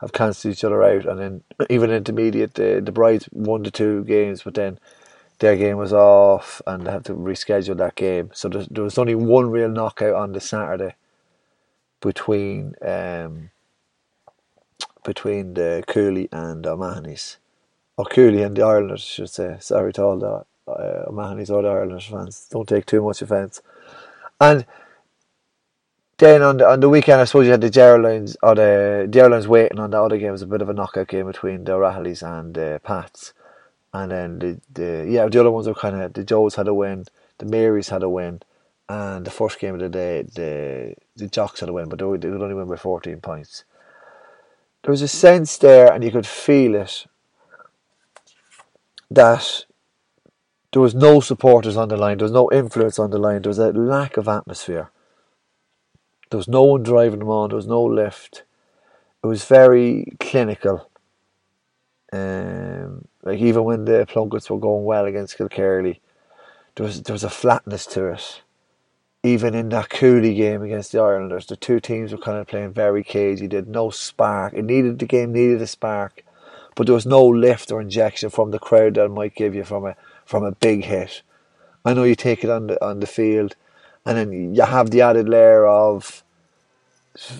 have 0.00 0.12
cancelled 0.12 0.52
each 0.52 0.64
other 0.64 0.82
out, 0.82 1.06
and 1.06 1.18
then 1.18 1.42
even 1.70 1.90
intermediate, 1.90 2.54
the 2.54 2.80
the 2.84 2.92
Brides 2.92 3.28
won 3.32 3.62
the 3.62 3.70
two 3.70 4.04
games, 4.04 4.42
but 4.42 4.54
then 4.54 4.78
their 5.38 5.56
game 5.56 5.76
was 5.76 5.92
off, 5.92 6.60
and 6.66 6.86
they 6.86 6.90
had 6.90 7.04
to 7.06 7.14
reschedule 7.14 7.76
that 7.78 7.94
game. 7.94 8.30
So 8.32 8.48
there, 8.48 8.66
there 8.70 8.84
was 8.84 8.98
only 8.98 9.14
one 9.14 9.50
real 9.50 9.68
knockout 9.68 10.14
on 10.14 10.32
the 10.32 10.40
Saturday 10.40 10.94
between 12.00 12.74
um, 12.82 13.50
between 15.04 15.54
the 15.54 15.84
Cooley 15.86 16.28
and 16.32 16.66
O'Mahony's, 16.66 17.38
or 17.96 18.04
Cooley 18.04 18.42
and 18.42 18.56
the 18.56 18.62
Irelanders, 18.62 19.02
I 19.02 19.10
should 19.14 19.30
say. 19.30 19.56
Sorry 19.60 19.92
to 19.94 20.02
all 20.02 20.18
the 20.18 20.44
uh, 20.70 21.04
O'Mahony's 21.08 21.50
or 21.50 21.62
the 21.62 21.68
Irelanders 21.68 22.06
fans. 22.06 22.46
Don't 22.50 22.68
take 22.68 22.86
too 22.86 23.02
much 23.02 23.22
offence. 23.22 23.62
And 24.40 24.66
then 26.18 26.42
on 26.42 26.56
the 26.56 26.68
on 26.68 26.80
the 26.80 26.88
weekend, 26.88 27.20
I 27.20 27.24
suppose 27.24 27.46
you 27.46 27.52
had 27.52 27.60
the 27.60 27.70
Geraldines 27.70 28.36
or 28.42 28.56
the 28.56 29.06
Geraldines 29.08 29.46
waiting 29.46 29.78
on 29.78 29.90
the 29.90 30.02
other 30.02 30.18
game. 30.18 30.30
It 30.30 30.32
was 30.32 30.42
a 30.42 30.46
bit 30.46 30.62
of 30.62 30.68
a 30.68 30.74
knockout 30.74 31.08
game 31.08 31.26
between 31.26 31.64
the 31.64 31.72
O'Rahillys 31.74 32.22
and 32.22 32.54
the 32.54 32.80
Pats, 32.82 33.32
and 33.92 34.10
then 34.10 34.38
the, 34.40 34.60
the 34.72 35.06
yeah 35.08 35.28
the 35.28 35.40
other 35.40 35.52
ones 35.52 35.68
were 35.68 35.74
kind 35.74 36.00
of 36.00 36.12
the 36.12 36.24
Joes 36.24 36.56
had 36.56 36.66
a 36.66 36.74
win, 36.74 37.04
the 37.38 37.46
Marys 37.46 37.90
had 37.90 38.02
a 38.02 38.08
win, 38.08 38.40
and 38.88 39.24
the 39.24 39.30
first 39.30 39.60
game 39.60 39.74
of 39.74 39.80
the 39.80 39.88
day 39.88 40.22
the 40.22 40.94
the 41.14 41.28
Jocks 41.28 41.60
had 41.60 41.68
a 41.68 41.72
win, 41.72 41.88
but 41.88 42.00
they, 42.00 42.04
would, 42.04 42.20
they 42.20 42.30
would 42.30 42.42
only 42.42 42.54
win 42.54 42.68
by 42.68 42.76
fourteen 42.76 43.20
points. 43.20 43.64
There 44.82 44.92
was 44.92 45.02
a 45.02 45.08
sense 45.08 45.56
there, 45.56 45.92
and 45.92 46.02
you 46.02 46.10
could 46.10 46.26
feel 46.26 46.74
it 46.74 47.06
that 49.10 49.66
there 50.72 50.82
was 50.82 50.94
no 50.94 51.20
supporters 51.20 51.76
on 51.76 51.88
the 51.88 51.96
line, 51.96 52.18
there 52.18 52.24
was 52.24 52.32
no 52.32 52.50
influence 52.50 52.98
on 52.98 53.10
the 53.10 53.18
line, 53.18 53.42
there 53.42 53.50
was 53.50 53.58
a 53.58 53.72
lack 53.72 54.16
of 54.16 54.28
atmosphere 54.28 54.90
there 56.30 56.38
was 56.38 56.48
no 56.48 56.62
one 56.62 56.82
driving 56.82 57.20
them 57.20 57.30
on. 57.30 57.50
There 57.50 57.56
was 57.56 57.66
no 57.66 57.82
lift. 57.82 58.44
It 59.22 59.26
was 59.26 59.44
very 59.44 60.12
clinical. 60.20 60.88
Um, 62.12 63.06
like 63.22 63.40
even 63.40 63.64
when 63.64 63.84
the 63.84 64.06
Plunkets 64.08 64.48
were 64.48 64.58
going 64.58 64.84
well 64.84 65.04
against 65.04 65.38
Kilkerley, 65.38 66.00
there 66.76 66.86
was 66.86 67.02
there 67.02 67.12
was 67.12 67.24
a 67.24 67.30
flatness 67.30 67.86
to 67.86 68.06
it. 68.06 68.42
Even 69.24 69.54
in 69.54 69.68
that 69.70 69.90
Cooley 69.90 70.34
game 70.34 70.62
against 70.62 70.92
the 70.92 71.00
Irelanders, 71.00 71.46
the 71.46 71.56
two 71.56 71.80
teams 71.80 72.12
were 72.12 72.18
kind 72.18 72.38
of 72.38 72.46
playing 72.46 72.72
very 72.72 73.02
cagey. 73.02 73.48
Did 73.48 73.68
no 73.68 73.90
spark. 73.90 74.54
It 74.54 74.64
needed 74.64 74.98
the 74.98 75.06
game 75.06 75.32
needed 75.32 75.60
a 75.60 75.66
spark, 75.66 76.24
but 76.76 76.86
there 76.86 76.94
was 76.94 77.04
no 77.06 77.26
lift 77.26 77.72
or 77.72 77.80
injection 77.80 78.30
from 78.30 78.52
the 78.52 78.58
crowd 78.58 78.94
that 78.94 79.08
might 79.08 79.34
give 79.34 79.54
you 79.54 79.64
from 79.64 79.84
a 79.86 79.96
from 80.24 80.44
a 80.44 80.52
big 80.52 80.84
hit. 80.84 81.22
I 81.84 81.94
know 81.94 82.04
you 82.04 82.14
take 82.14 82.44
it 82.44 82.50
on 82.50 82.68
the 82.68 82.84
on 82.84 83.00
the 83.00 83.06
field 83.06 83.56
and 84.08 84.16
then 84.16 84.54
you 84.54 84.62
have 84.62 84.90
the 84.90 85.02
added 85.02 85.28
layer 85.28 85.66
of 85.66 86.24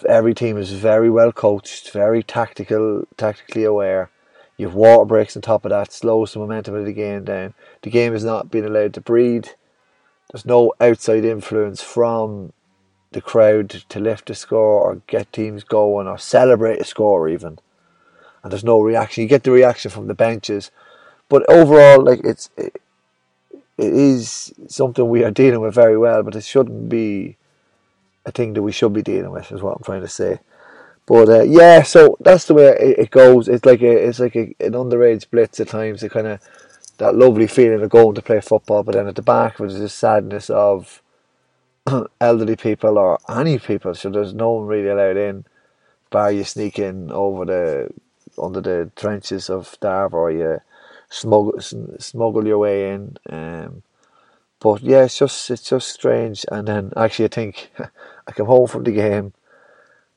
every 0.07 0.35
team 0.35 0.59
is 0.59 0.71
very 0.71 1.09
well 1.09 1.33
coached, 1.33 1.91
very 1.93 2.23
tactical, 2.23 3.09
tactically 3.17 3.65
aware. 3.65 4.11
You 4.59 4.67
have 4.67 4.75
water 4.75 5.07
breaks 5.07 5.35
on 5.35 5.41
top 5.41 5.65
of 5.65 5.71
that, 5.71 5.93
slows 5.93 6.35
the 6.35 6.41
momentum 6.41 6.75
of 6.75 6.85
the 6.85 6.93
game 6.93 7.25
down. 7.25 7.55
The 7.81 7.91
game 7.91 8.15
is 8.15 8.23
not 8.23 8.51
being 8.51 8.67
allowed 8.67 8.93
to 8.95 9.01
breathe. 9.01 9.47
There's 10.31 10.45
no 10.45 10.75
outside 10.79 11.25
influence 11.25 11.83
from 11.83 12.53
the 13.13 13.23
crowd 13.23 13.71
to 13.71 13.99
lift 13.99 14.27
the 14.27 14.35
score 14.35 14.83
or 14.83 15.01
get 15.07 15.33
teams 15.33 15.65
going 15.65 16.07
or 16.07 16.19
celebrate 16.19 16.83
a 16.83 16.85
score 16.85 17.31
even. 17.31 17.61
And 18.43 18.53
there's 18.53 18.63
no 18.63 18.79
reaction. 18.83 19.23
You 19.23 19.29
get 19.29 19.45
the 19.45 19.53
reaction 19.53 19.91
from 19.91 20.07
the 20.07 20.15
benches, 20.15 20.71
but 21.31 21.49
overall, 21.49 22.05
like 22.05 22.21
it's 22.25 22.51
it, 22.59 22.83
it 23.79 23.93
is 23.93 24.53
something 24.67 25.09
we 25.09 25.25
are 25.25 25.31
dealing 25.31 25.61
with 25.61 25.75
very 25.75 25.97
well, 25.97 26.23
but 26.23 26.35
it 26.35 26.45
shouldn't 26.45 26.89
be 26.89 27.37
a 28.27 28.33
thing 28.33 28.53
that 28.55 28.63
we 28.63 28.73
should 28.73 28.93
be 28.93 29.03
dealing 29.03 29.31
with, 29.31 29.53
is 29.53 29.63
what 29.63 29.77
I'm 29.77 29.85
trying 29.85 30.03
to 30.03 30.09
say. 30.09 30.41
But 31.07 31.29
uh, 31.29 31.43
yeah, 31.43 31.83
so 31.83 32.17
that's 32.21 32.45
the 32.45 32.55
way 32.55 32.67
it, 32.67 32.99
it, 32.99 33.11
goes. 33.11 33.49
It's 33.49 33.65
like 33.65 33.81
a, 33.81 34.09
it's 34.09 34.21
like 34.21 34.37
a, 34.37 34.55
an 34.61 34.73
underage 34.73 35.31
blitz 35.31 35.61
at 35.61 35.69
times. 35.69 36.03
It 36.03 36.11
kind 36.11 36.27
of 36.27 36.41
that 36.99 37.15
lovely 37.15 37.47
feeling 37.47 37.81
of 37.81 37.89
going 37.89 38.15
to 38.17 38.23
play 38.23 38.41
football, 38.41 38.83
but 38.83 38.95
then 38.95 39.07
at 39.07 39.15
the 39.15 39.23
back 39.23 39.59
of 39.59 39.67
it 39.67 39.73
is 39.73 39.79
the 39.79 39.89
sadness 39.89 40.51
of 40.51 41.01
elderly 42.21 42.57
people 42.57 42.99
or 42.99 43.19
any 43.29 43.59
people. 43.59 43.95
So 43.95 44.11
there's 44.11 44.35
no 44.35 44.53
one 44.53 44.67
really 44.67 44.89
allowed 44.89 45.17
in, 45.17 45.47
bar 46.11 46.33
you 46.33 46.45
sneak 46.45 46.79
in 46.79 47.11
over 47.11 47.45
the 47.45 47.89
under 48.37 48.61
the 48.61 48.91
trenches 48.95 49.49
of 49.49 49.79
Darver 49.81 50.15
or 50.15 50.31
you 50.31 50.61
smuggle 51.09 51.61
smuggle 51.61 52.47
your 52.47 52.59
way 52.59 52.91
in. 52.91 53.17
Um, 53.29 53.83
but 54.61 54.83
yeah, 54.83 55.05
it's 55.05 55.19
just 55.19 55.51
it's 55.51 55.69
just 55.69 55.89
strange. 55.89 56.45
And 56.51 56.69
then 56.69 56.93
actually, 56.97 57.27
I 57.27 57.29
think 57.29 57.71
I 58.27 58.33
come 58.33 58.47
home 58.47 58.67
from 58.67 58.85
the 58.85 58.93
game, 58.93 59.33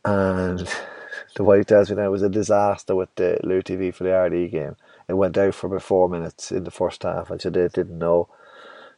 and 0.04 0.60
the 1.36 1.44
wife 1.44 1.68
tells 1.68 1.90
me 1.90 1.96
that 1.96 2.06
it 2.06 2.10
was 2.10 2.24
a 2.24 2.30
disaster 2.30 2.96
with 2.96 3.14
the 3.16 3.40
LúTV 3.44 3.94
for 3.94 4.04
the 4.04 4.12
Ardee 4.12 4.52
game. 4.52 4.76
It 5.08 5.14
went 5.14 5.38
out 5.38 5.56
for 5.56 5.68
about 5.68 5.84
four 5.84 6.10
minutes 6.10 6.52
in 6.52 6.64
the 6.64 6.72
first 6.72 7.04
half, 7.04 7.30
and 7.30 7.42
she 7.42 7.50
did, 7.50 7.74
didn't 7.74 8.00
know. 8.00 8.30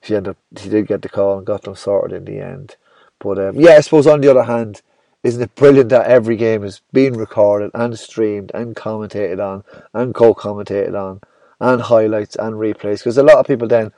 She 0.02 0.16
ended 0.16 0.32
up, 0.32 0.38
she 0.62 0.70
did 0.70 0.88
get 0.88 1.02
the 1.02 1.10
call 1.10 1.38
and 1.38 1.48
got 1.48 1.64
them 1.64 1.76
sorted 1.76 2.16
in 2.16 2.26
the 2.26 2.44
end. 2.44 2.76
But 3.20 3.40
um, 3.40 3.60
yeah, 3.60 3.72
I 3.72 3.82
suppose 3.82 4.06
on 4.06 4.22
the 4.22 4.30
other 4.30 4.44
hand, 4.44 4.82
isn't 5.24 5.42
it 5.42 5.56
brilliant 5.56 5.90
that 5.90 6.08
every 6.08 6.36
game 6.36 6.64
is 6.64 6.82
being 6.92 7.14
recorded 7.14 7.72
and 7.74 7.98
streamed 7.98 8.52
and 8.54 8.76
commentated 8.76 9.40
on 9.40 9.64
and 9.94 10.14
co-commentated 10.14 10.94
on 10.94 11.22
and 11.64 11.82
highlights 11.82 12.36
and 12.36 12.56
replays? 12.56 13.00
Because 13.00 13.18
a 13.18 13.24
lot 13.24 13.38
of 13.38 13.48
people 13.48 13.68
then 13.68 13.92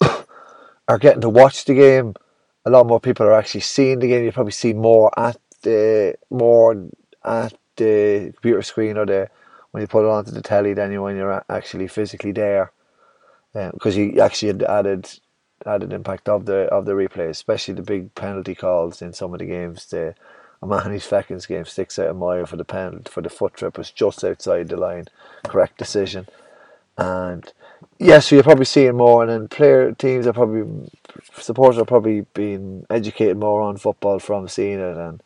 are 0.88 0.98
getting 0.98 1.22
to 1.22 1.30
watch 1.30 1.64
the 1.64 1.74
game. 1.74 2.14
A 2.64 2.70
lot 2.70 2.86
more 2.86 3.00
people 3.00 3.26
are 3.26 3.34
actually 3.34 3.60
seeing 3.60 4.00
the 4.00 4.08
game. 4.08 4.24
You 4.24 4.32
probably 4.32 4.52
see 4.52 4.72
more 4.72 5.10
at 5.18 5.38
the 5.62 6.16
more 6.30 6.90
at 7.24 7.54
the 7.76 8.32
computer 8.34 8.62
screen 8.62 8.96
or 8.96 9.06
the 9.06 9.30
when 9.70 9.82
you 9.82 9.86
put 9.86 10.04
it 10.04 10.10
onto 10.10 10.30
the 10.30 10.42
telly 10.42 10.74
than 10.74 10.90
you 10.90 11.02
when 11.02 11.16
you're 11.16 11.44
actually 11.48 11.86
physically 11.86 12.32
there, 12.32 12.72
because 13.52 13.96
um, 13.96 14.02
you 14.02 14.20
actually 14.20 14.48
had 14.48 14.62
added 14.62 15.08
added 15.64 15.92
impact 15.92 16.28
of 16.28 16.46
the 16.46 16.66
of 16.72 16.86
the 16.86 16.92
replay, 16.92 17.28
especially 17.28 17.74
the 17.74 17.82
big 17.82 18.14
penalty 18.14 18.54
calls 18.54 19.00
in 19.00 19.12
some 19.12 19.32
of 19.32 19.38
the 19.38 19.46
games. 19.46 19.86
The 19.86 20.14
O'Mahony's 20.62 21.06
Fechins 21.06 21.46
game 21.46 21.66
sticks 21.66 21.98
out 21.98 22.10
a 22.10 22.14
mile 22.14 22.46
for 22.46 22.56
the 22.56 22.64
penalty 22.64 23.10
for 23.10 23.20
the 23.20 23.28
foot 23.28 23.54
trip 23.54 23.78
was 23.78 23.90
just 23.90 24.24
outside 24.24 24.68
the 24.68 24.76
line, 24.76 25.06
correct 25.44 25.78
decision, 25.78 26.26
and 26.98 27.52
yes, 27.98 28.26
so 28.26 28.36
you're 28.36 28.42
probably 28.42 28.64
seeing 28.64 28.96
more, 28.96 29.22
and 29.22 29.30
then 29.30 29.48
player 29.48 29.92
teams 29.92 30.26
are 30.26 30.32
probably 30.32 30.90
supporters 31.34 31.78
are 31.78 31.84
probably 31.84 32.22
being 32.34 32.86
educated 32.90 33.36
more 33.36 33.62
on 33.62 33.76
football 33.76 34.18
from 34.18 34.48
seeing 34.48 34.80
it 34.80 34.96
and 34.96 35.22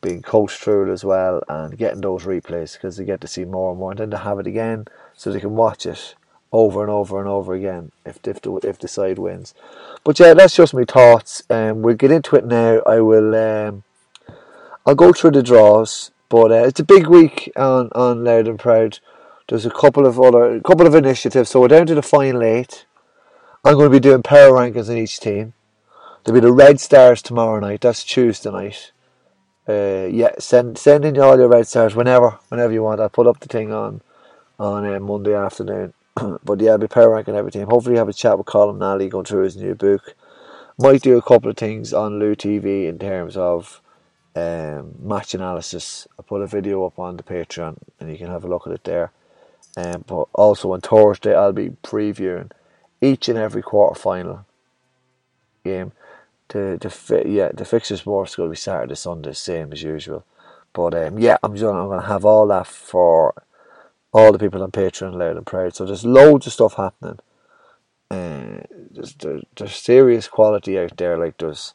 being 0.00 0.22
coached 0.22 0.58
through 0.58 0.88
it 0.88 0.92
as 0.92 1.04
well, 1.04 1.42
and 1.48 1.76
getting 1.76 2.00
those 2.00 2.24
replays 2.24 2.74
because 2.74 2.96
they 2.96 3.04
get 3.04 3.20
to 3.20 3.28
see 3.28 3.44
more 3.44 3.70
and 3.70 3.80
more, 3.80 3.90
and 3.90 4.00
then 4.00 4.10
to 4.10 4.18
have 4.18 4.38
it 4.38 4.46
again 4.46 4.86
so 5.14 5.30
they 5.30 5.40
can 5.40 5.56
watch 5.56 5.86
it 5.86 6.14
over 6.52 6.82
and 6.82 6.90
over 6.90 7.20
and 7.20 7.28
over 7.28 7.54
again 7.54 7.92
if 8.04 8.18
if 8.26 8.40
the, 8.42 8.52
if 8.64 8.78
the 8.78 8.88
side 8.88 9.18
wins. 9.18 9.54
But 10.04 10.18
yeah, 10.18 10.34
that's 10.34 10.56
just 10.56 10.74
my 10.74 10.84
thoughts. 10.84 11.42
Um, 11.50 11.82
we'll 11.82 11.96
get 11.96 12.10
into 12.10 12.36
it 12.36 12.46
now. 12.46 12.80
I 12.86 13.00
will. 13.00 13.34
Um, 13.34 13.82
I'll 14.86 14.94
go 14.94 15.12
through 15.12 15.32
the 15.32 15.42
draws, 15.42 16.10
but 16.28 16.50
uh, 16.50 16.64
it's 16.66 16.80
a 16.80 16.84
big 16.84 17.06
week 17.06 17.52
on 17.56 17.90
on 17.94 18.24
Louth 18.24 18.46
and 18.46 18.58
Proud. 18.58 18.98
There's 19.50 19.66
a 19.66 19.70
couple 19.70 20.06
of 20.06 20.20
other, 20.20 20.54
a 20.54 20.60
couple 20.60 20.86
of 20.86 20.94
initiatives. 20.94 21.50
So 21.50 21.60
we're 21.60 21.66
down 21.66 21.86
to 21.86 21.96
the 21.96 22.02
final 22.02 22.44
eight. 22.44 22.86
I'm 23.64 23.74
going 23.74 23.90
to 23.90 23.90
be 23.90 23.98
doing 23.98 24.22
power 24.22 24.52
rankings 24.52 24.88
in 24.88 24.96
each 24.96 25.18
team. 25.18 25.54
There'll 26.22 26.40
be 26.40 26.46
the 26.46 26.52
Red 26.52 26.78
Stars 26.78 27.20
tomorrow 27.20 27.58
night. 27.58 27.80
That's 27.80 28.04
Tuesday 28.04 28.52
night. 28.52 28.92
Uh, 29.68 30.06
yeah, 30.08 30.30
send 30.38 30.78
send 30.78 31.04
in 31.04 31.18
all 31.18 31.36
your 31.36 31.48
Red 31.48 31.66
Stars 31.66 31.96
whenever, 31.96 32.38
whenever 32.48 32.72
you 32.72 32.84
want. 32.84 33.00
I'll 33.00 33.08
put 33.08 33.26
up 33.26 33.40
the 33.40 33.48
thing 33.48 33.72
on 33.72 34.02
on 34.60 34.86
uh, 34.86 35.00
Monday 35.00 35.34
afternoon. 35.34 35.94
but 36.44 36.60
yeah, 36.60 36.70
I'll 36.70 36.78
be 36.78 36.86
power 36.86 37.10
ranking 37.10 37.34
every 37.34 37.50
team. 37.50 37.66
Hopefully, 37.66 37.96
have 37.96 38.08
a 38.08 38.12
chat 38.12 38.38
with 38.38 38.46
Colm 38.46 38.78
Nally 38.78 39.08
going 39.08 39.24
through 39.24 39.42
his 39.42 39.56
new 39.56 39.74
book. 39.74 40.14
Might 40.78 41.02
do 41.02 41.18
a 41.18 41.22
couple 41.22 41.50
of 41.50 41.56
things 41.56 41.92
on 41.92 42.20
LúTV 42.20 42.86
in 42.88 43.00
terms 43.00 43.36
of 43.36 43.82
um, 44.36 44.94
match 45.00 45.34
analysis. 45.34 46.06
I'll 46.16 46.24
put 46.24 46.40
a 46.40 46.46
video 46.46 46.86
up 46.86 47.00
on 47.00 47.16
the 47.16 47.24
Patreon, 47.24 47.78
and 47.98 48.12
you 48.12 48.16
can 48.16 48.28
have 48.28 48.44
a 48.44 48.48
look 48.48 48.68
at 48.68 48.72
it 48.72 48.84
there. 48.84 49.10
Um, 49.76 50.04
but 50.06 50.28
also 50.34 50.72
on 50.72 50.80
Thursday, 50.80 51.34
I'll 51.34 51.52
be 51.52 51.70
previewing 51.82 52.50
each 53.00 53.28
and 53.28 53.38
every 53.38 53.62
quarter 53.62 53.98
final 53.98 54.46
game. 55.64 55.92
to 56.48 56.76
the 56.76 57.22
yeah 57.26 57.50
the 57.54 57.64
fixtures 57.64 58.04
more 58.04 58.24
is 58.24 58.34
going 58.34 58.48
to 58.48 58.52
be 58.52 58.56
Saturday, 58.56 58.94
Sunday, 58.94 59.32
same 59.32 59.72
as 59.72 59.82
usual. 59.82 60.24
But 60.72 60.94
um, 60.94 61.18
yeah, 61.18 61.38
I'm 61.42 61.54
just 61.54 61.64
I'm 61.64 61.86
going 61.86 62.00
to 62.00 62.06
have 62.06 62.24
all 62.24 62.46
that 62.48 62.66
for 62.66 63.34
all 64.12 64.32
the 64.32 64.38
people 64.38 64.62
on 64.62 64.72
Patreon, 64.72 65.14
louth 65.14 65.36
and 65.36 65.46
proud. 65.46 65.74
So 65.74 65.86
there's 65.86 66.04
loads 66.04 66.46
of 66.46 66.52
stuff 66.52 66.74
happening. 66.74 67.18
Uh, 68.10 68.62
there's, 68.90 69.14
there, 69.14 69.40
there's 69.56 69.76
serious 69.76 70.26
quality 70.26 70.78
out 70.78 70.96
there. 70.96 71.16
Like 71.16 71.38
there's 71.38 71.74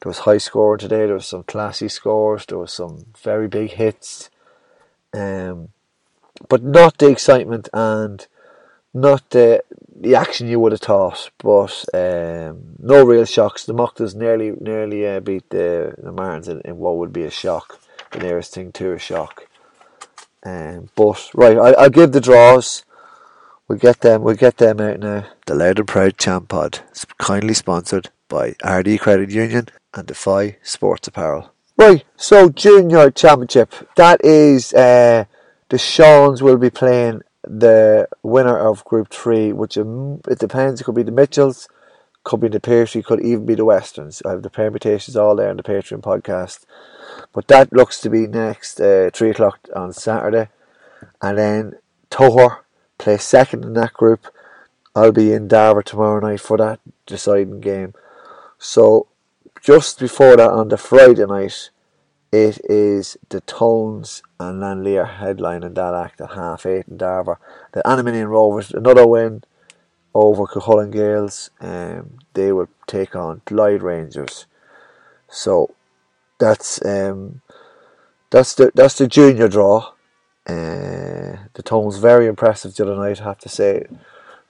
there 0.00 0.10
was 0.10 0.20
high 0.20 0.38
scoring 0.38 0.78
today. 0.78 1.06
There 1.06 1.14
was 1.14 1.26
some 1.26 1.42
classy 1.44 1.88
scores. 1.88 2.46
There 2.46 2.58
was 2.58 2.72
some 2.72 3.06
very 3.22 3.48
big 3.48 3.70
hits. 3.70 4.30
Um, 5.12 5.70
but 6.48 6.62
not 6.62 6.98
the 6.98 7.08
excitement 7.08 7.68
and 7.72 8.26
not 8.92 9.30
the 9.30 9.62
the 9.96 10.14
action 10.14 10.48
you 10.48 10.60
would 10.60 10.72
have 10.72 10.80
thought. 10.80 11.30
But 11.38 11.84
um, 11.94 12.76
no 12.78 13.04
real 13.04 13.24
shocks. 13.24 13.64
The 13.64 13.74
Mochtas 13.74 14.14
nearly 14.14 14.52
nearly 14.60 15.06
uh, 15.06 15.20
beat 15.20 15.50
the 15.50 15.94
the 15.98 16.12
Martins 16.12 16.48
in, 16.48 16.60
in, 16.62 16.78
what 16.78 16.96
would 16.96 17.12
be 17.12 17.24
a 17.24 17.30
shock, 17.30 17.80
the 18.12 18.20
nearest 18.20 18.54
thing 18.54 18.72
to 18.72 18.92
a 18.92 18.98
shock. 18.98 19.48
Um, 20.44 20.90
but 20.94 21.30
right, 21.34 21.56
I, 21.56 21.72
I'll 21.72 21.90
give 21.90 22.12
the 22.12 22.20
draws. 22.20 22.84
We'll 23.66 23.78
get 23.78 24.00
them. 24.00 24.22
We'll 24.22 24.34
get 24.34 24.58
them 24.58 24.80
out 24.80 25.00
now. 25.00 25.26
The 25.46 25.54
Louth 25.54 25.78
and 25.78 25.88
Proud 25.88 26.18
Champ 26.18 26.48
Pod 26.48 26.80
kindly 27.18 27.54
sponsored 27.54 28.10
by 28.28 28.54
Ardee 28.62 28.98
Credit 28.98 29.30
Union 29.30 29.68
and 29.94 30.06
Defy 30.06 30.58
Sports 30.62 31.08
Apparel. 31.08 31.50
Right, 31.76 32.04
so 32.16 32.50
Junior 32.50 33.10
Championship. 33.10 33.72
That 33.96 34.24
is 34.24 34.72
uh, 34.74 35.24
the 35.68 35.78
Seans 35.78 36.42
will 36.42 36.58
be 36.58 36.70
playing 36.70 37.22
the 37.42 38.08
winner 38.22 38.56
of 38.56 38.84
Group 38.84 39.08
Three, 39.10 39.52
which 39.52 39.76
um, 39.76 40.20
it 40.28 40.38
depends. 40.38 40.80
It 40.80 40.84
could 40.84 40.94
be 40.94 41.02
the 41.02 41.12
Mitchells, 41.12 41.68
could 42.22 42.40
be 42.40 42.48
the 42.48 42.60
Peartree, 42.60 43.02
could 43.02 43.20
even 43.20 43.46
be 43.46 43.54
the 43.54 43.64
Westerns. 43.64 44.22
I 44.24 44.30
have 44.30 44.42
the 44.42 44.50
permutations 44.50 45.16
all 45.16 45.36
there 45.36 45.50
on 45.50 45.56
the 45.56 45.62
Patreon 45.62 46.00
podcast. 46.00 46.64
But 47.32 47.48
that 47.48 47.72
looks 47.72 48.00
to 48.00 48.10
be 48.10 48.26
next 48.26 48.80
uh, 48.80 49.10
three 49.12 49.30
o'clock 49.30 49.60
on 49.74 49.92
Saturday, 49.92 50.48
and 51.20 51.38
then 51.38 51.74
Tohor 52.10 52.60
play 52.98 53.18
second 53.18 53.64
in 53.64 53.74
that 53.74 53.92
group. 53.92 54.26
I'll 54.94 55.12
be 55.12 55.32
in 55.32 55.48
Darver 55.48 55.84
tomorrow 55.84 56.20
night 56.20 56.40
for 56.40 56.56
that 56.58 56.80
deciding 57.06 57.60
game. 57.60 57.94
So 58.58 59.08
just 59.60 59.98
before 59.98 60.36
that 60.36 60.50
on 60.50 60.68
the 60.68 60.76
Friday 60.76 61.26
night, 61.26 61.70
it 62.34 62.60
is 62.68 63.16
the 63.28 63.40
Tones 63.42 64.20
and 64.40 64.60
then 64.60 64.82
Lanlier 64.82 65.06
headlining 65.20 65.76
that 65.76 65.94
act 65.94 66.20
at 66.20 66.32
half 66.32 66.66
eight 66.66 66.88
in 66.88 66.98
Darver. 66.98 67.36
The 67.70 67.82
Anaminian 67.82 68.28
Rovers, 68.28 68.72
another 68.72 69.06
win 69.06 69.44
over 70.12 70.44
Cuchulainn 70.44 70.90
Gaels. 70.92 71.50
Um, 71.60 72.18
they 72.32 72.50
will 72.50 72.68
take 72.88 73.14
on 73.14 73.42
Glyde 73.46 73.82
Rangers. 73.82 74.46
So 75.28 75.76
that's 76.40 76.84
um, 76.84 77.40
that's 78.30 78.54
the 78.54 78.72
that's 78.74 78.98
the 78.98 79.06
junior 79.06 79.46
draw. 79.46 79.92
Uh, 80.44 81.38
the 81.54 81.62
Tones 81.64 81.98
very 81.98 82.26
impressive 82.26 82.74
the 82.74 82.82
other 82.82 82.96
night, 82.96 83.20
I 83.20 83.24
have 83.24 83.38
to 83.38 83.48
say. 83.48 83.86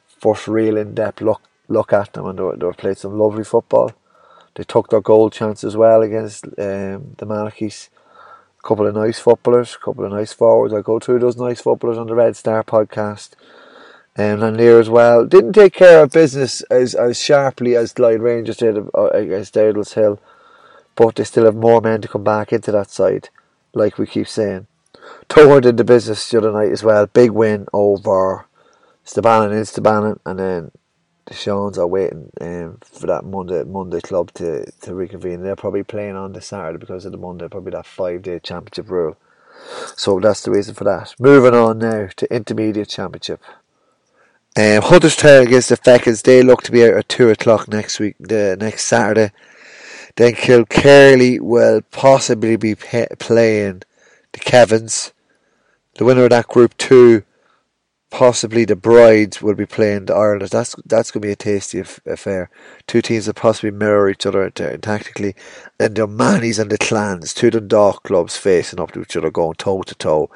First 0.07 0.49
real 0.49 0.79
in 0.79 0.95
depth 0.95 1.21
look 1.21 1.43
look 1.69 1.93
at 1.93 2.15
them 2.15 2.25
and 2.25 2.39
they 2.39 2.43
were, 2.43 2.57
they 2.57 2.65
were 2.65 2.73
played 2.73 2.97
some 2.97 3.19
lovely 3.19 3.45
football. 3.45 3.93
They 4.55 4.65
took 4.65 4.89
their 4.89 5.01
goal 5.01 5.31
chance 5.31 5.65
as 5.65 5.77
well 5.77 6.03
against 6.03 6.45
um, 6.47 7.15
the 7.19 7.27
Malachis. 7.27 7.89
A 8.59 8.67
couple 8.67 8.87
of 8.87 8.95
nice 8.95 9.19
footballers, 9.19 9.75
a 9.75 9.85
couple 9.85 10.05
of 10.05 10.13
nice 10.13 10.33
forwards. 10.33 10.73
I 10.73 10.81
go 10.81 10.99
through 10.99 11.19
those 11.19 11.37
nice 11.37 11.61
footballers 11.61 11.99
on 11.99 12.07
the 12.07 12.15
Red 12.15 12.37
Star 12.37 12.63
podcast. 12.63 13.33
Um, 14.17 14.25
and 14.25 14.41
Lanlier 14.41 14.79
as 14.79 14.89
well. 14.89 15.27
Didn't 15.27 15.55
take 15.55 15.75
care 15.75 16.05
of 16.05 16.13
business 16.13 16.61
as, 16.63 16.95
as 16.95 17.21
sharply 17.21 17.75
as 17.75 17.93
Glyde 17.93 18.21
Rangers 18.21 18.59
did 18.59 18.79
uh, 18.79 19.09
against 19.09 19.55
Dowdallshill. 19.55 20.19
But 20.95 21.17
they 21.17 21.25
still 21.25 21.47
have 21.47 21.57
more 21.57 21.81
men 21.81 22.01
to 22.03 22.09
come 22.09 22.23
back 22.23 22.53
into 22.53 22.71
that 22.71 22.91
side, 22.91 23.29
like 23.73 23.99
we 23.99 24.07
keep 24.07 24.29
saying. 24.29 24.69
Toher 25.29 25.61
did 25.61 25.77
the 25.77 25.85
business 25.85 26.31
the 26.31 26.39
other 26.39 26.53
night 26.53 26.71
as 26.71 26.85
well. 26.85 27.07
Big 27.07 27.33
win 27.33 27.67
over 27.73 28.47
Stabannon 29.05 29.51
in 29.51 29.63
Stabannon, 29.63 30.21
and 30.25 30.39
then 30.39 30.71
the 31.27 31.35
Seans 31.35 31.79
are 31.79 31.87
waiting 31.87 32.31
um, 32.41 32.79
for 32.83 33.07
that 33.07 33.25
Monday 33.25 33.65
Monday 33.65 34.01
club 34.01 34.33
to, 34.35 34.71
to 34.83 34.95
reconvene. 34.95 35.43
They're 35.43 35.57
probably 35.57 35.83
playing 35.83 36.17
on 36.17 36.33
the 36.33 36.41
Saturday 36.41 36.79
because 36.79 37.05
of 37.05 37.13
the 37.13 37.19
Monday, 37.19 37.49
probably 37.49 37.73
that 37.73 37.87
five 37.87 38.23
day 38.23 38.39
championship 38.39 38.91
rule. 38.91 39.17
So 39.97 40.21
that's 40.21 40.43
the 40.43 40.51
reason 40.51 40.75
for 40.75 40.85
that. 40.85 41.15
Moving 41.19 41.55
on 41.55 41.79
now 41.79 42.09
to 42.17 42.35
intermediate 42.35 42.89
championship. 42.89 43.41
Um, 44.57 44.83
Hunterstown 44.83 45.47
against 45.47 45.71
the 45.71 45.77
Fechins. 45.77 46.23
They 46.23 46.43
look 46.43 46.63
to 46.65 46.73
be 46.73 46.85
out 46.85 46.95
at 46.95 47.09
two 47.09 47.29
o'clock 47.31 47.69
next 47.69 47.99
week, 47.99 48.17
the 48.21 48.57
next 48.61 48.85
Saturday. 48.85 49.33
Then 50.17 50.35
Kilkerley 50.35 51.41
will 51.41 51.81
possibly 51.91 52.57
be 52.57 52.75
pe- 52.77 53.09
playing 53.19 53.83
the 54.33 54.39
Kevins. 54.39 55.13
The 55.95 56.05
winner 56.05 56.25
of 56.25 56.31
that 56.31 56.49
group 56.49 56.77
two 56.77 57.25
possibly 58.15 58.65
the 58.65 58.77
brides 58.77 59.43
will 59.43 59.57
be 59.57 59.67
playing 59.67 60.05
the 60.05 60.15
Ireland. 60.15 60.49
That's 60.53 60.77
that's 60.87 61.11
going 61.11 61.23
to 61.23 61.27
be 61.27 61.33
a 61.33 61.37
tasty 61.37 61.81
affair. 61.81 62.49
Two 62.87 63.03
teams 63.03 63.27
that 63.27 63.35
possibly 63.35 63.73
mirror 63.73 64.09
each 64.09 64.25
other 64.25 64.49
tactically. 64.51 65.35
And 65.81 65.97
the 65.97 66.07
Mannies 66.07 66.61
and 66.61 66.71
the 66.71 66.79
Clans, 66.79 67.35
two 67.35 67.51
Dundalk 67.51 68.05
clubs 68.05 68.37
facing 68.37 68.79
up 68.79 68.93
to 68.93 69.01
each 69.01 69.17
other, 69.17 69.33
going 69.33 69.55
toe 69.55 69.83
to 69.83 69.95
toe. 69.97 70.31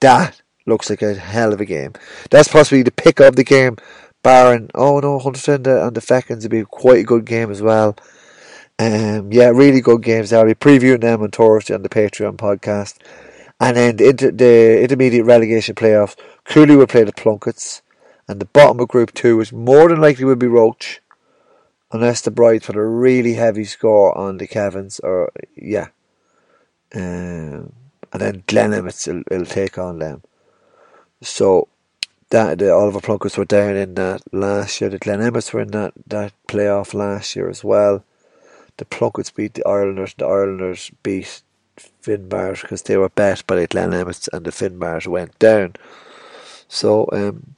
That 0.00 0.42
looks 0.66 0.90
like 0.90 1.00
a 1.00 1.14
hell 1.14 1.54
of 1.54 1.60
a 1.62 1.64
game. 1.64 1.94
That's 2.28 2.48
possibly 2.48 2.82
the 2.82 2.90
pick 2.90 3.18
of 3.18 3.36
the 3.36 3.44
game. 3.44 3.78
Baron, 4.22 4.70
oh 4.74 5.00
no, 5.00 5.18
Hunter 5.18 5.54
and 5.54 5.64
the, 5.64 6.02
Fechins 6.02 6.42
will 6.42 6.50
be 6.50 6.64
quite 6.64 7.00
a 7.00 7.04
good 7.04 7.24
game 7.24 7.50
as 7.50 7.62
well. 7.62 7.96
Um, 8.78 9.32
yeah, 9.32 9.48
really 9.48 9.80
good 9.80 10.02
games. 10.02 10.34
I'll 10.34 10.44
be 10.44 10.54
previewing 10.54 11.00
them 11.00 11.22
on 11.22 11.30
Thursday 11.30 11.72
on 11.74 11.82
the 11.82 11.88
Patreon 11.88 12.36
podcast. 12.36 12.98
And 13.58 13.76
then 13.76 13.96
the, 13.96 14.08
inter- 14.08 14.30
the 14.32 14.82
intermediate 14.82 15.24
relegation 15.24 15.76
playoffs, 15.76 16.16
Cooley 16.44 16.76
would 16.76 16.88
play 16.88 17.04
the 17.04 17.12
Plunkets. 17.12 17.82
And 18.28 18.40
the 18.40 18.46
bottom 18.46 18.80
of 18.80 18.88
Group 18.88 19.12
2 19.14 19.36
was 19.36 19.52
more 19.52 19.88
than 19.88 20.00
likely 20.00 20.24
would 20.24 20.38
be 20.38 20.46
Roche. 20.46 21.00
Unless 21.90 22.22
the 22.22 22.30
Brides 22.30 22.66
put 22.66 22.76
a 22.76 22.84
really 22.84 23.34
heavy 23.34 23.64
score 23.64 24.16
on 24.16 24.38
the 24.38 24.46
Kevins. 24.46 25.00
Or, 25.00 25.32
yeah. 25.56 25.88
Um, 26.94 27.72
and 28.12 28.20
then 28.20 28.44
Glen 28.46 28.72
Emmets 28.72 29.06
will, 29.06 29.22
will 29.30 29.44
take 29.44 29.76
on 29.78 29.98
them. 29.98 30.22
So, 31.20 31.68
that 32.30 32.58
the 32.58 32.72
Oliver 32.72 33.00
Plunkets 33.00 33.36
were 33.36 33.44
down 33.44 33.76
in 33.76 33.94
that 33.94 34.22
last 34.32 34.80
year. 34.80 34.88
The 34.88 34.98
Glen 34.98 35.20
Emmets 35.20 35.52
were 35.52 35.60
in 35.60 35.70
that, 35.72 35.92
that 36.06 36.32
playoff 36.48 36.94
last 36.94 37.36
year 37.36 37.50
as 37.50 37.62
well. 37.62 38.04
The 38.78 38.86
Plunkets 38.86 39.30
beat 39.30 39.52
the 39.54 39.66
Irelanders. 39.66 40.14
The 40.14 40.24
Irelanders 40.24 40.90
beat 41.02 41.42
Finbars 42.02 42.62
because 42.62 42.82
they 42.82 42.96
were 42.96 43.10
bet 43.10 43.46
by 43.46 43.56
the 43.56 43.66
Glen 43.66 43.92
Emmets 43.92 44.28
and 44.32 44.46
the 44.46 44.50
Finbars 44.50 45.06
went 45.06 45.38
down. 45.38 45.74
So, 46.72 47.06
um, 47.12 47.54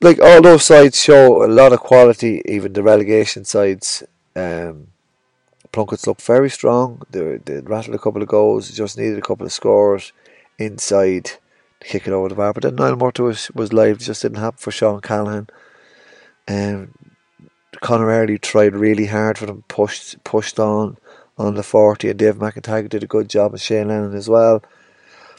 like 0.00 0.20
all 0.20 0.40
those 0.40 0.64
sides 0.64 1.02
show 1.02 1.44
a 1.44 1.48
lot 1.48 1.72
of 1.72 1.80
quality, 1.80 2.42
even 2.46 2.72
the 2.72 2.82
relegation 2.82 3.44
sides. 3.44 4.04
Um, 4.36 4.86
Plunkets 5.72 6.06
look 6.06 6.20
very 6.20 6.48
strong. 6.48 7.02
They, 7.10 7.38
they 7.38 7.58
rattled 7.58 7.96
a 7.96 7.98
couple 7.98 8.22
of 8.22 8.28
goals, 8.28 8.70
just 8.70 8.96
needed 8.96 9.18
a 9.18 9.22
couple 9.28 9.44
of 9.44 9.52
scores 9.52 10.12
inside 10.60 11.24
to 11.80 11.88
kick 11.88 12.06
it 12.06 12.12
over 12.12 12.28
the 12.28 12.36
bar. 12.36 12.52
But 12.52 12.62
then 12.62 12.76
Niall 12.76 12.96
was, 13.18 13.50
was 13.50 13.72
live, 13.72 13.98
just 13.98 14.22
didn't 14.22 14.38
happen 14.38 14.58
for 14.58 14.70
Sean 14.70 15.00
Callahan. 15.00 15.48
Um, 16.46 16.94
Conor 17.80 18.06
Early 18.06 18.38
tried 18.38 18.76
really 18.76 19.06
hard 19.06 19.38
for 19.38 19.46
them, 19.46 19.64
pushed 19.66 20.22
pushed 20.22 20.60
on 20.60 20.98
on 21.36 21.56
the 21.56 21.64
40 21.64 22.10
and 22.10 22.18
Dave 22.18 22.36
McIntyre 22.36 22.88
did 22.88 23.02
a 23.02 23.08
good 23.08 23.28
job 23.28 23.50
and 23.50 23.60
Shane 23.60 23.88
Lennon 23.88 24.14
as 24.14 24.28
well. 24.28 24.62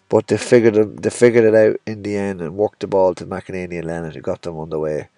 But 0.07 0.27
they 0.27 0.37
figured 0.37 0.75
it, 0.75 1.01
they 1.01 1.09
figured 1.09 1.45
it 1.45 1.55
out 1.55 1.81
in 1.85 2.03
the 2.03 2.15
end 2.15 2.41
and 2.41 2.55
worked 2.55 2.81
the 2.81 2.87
ball 2.87 3.15
to 3.15 3.25
McEnany 3.25 3.79
and 3.79 3.85
Lennon 3.85 4.11
who 4.11 4.21
got 4.21 4.43
them 4.43 4.57
on 4.57 4.69
the 4.69 4.79
way. 4.79 5.09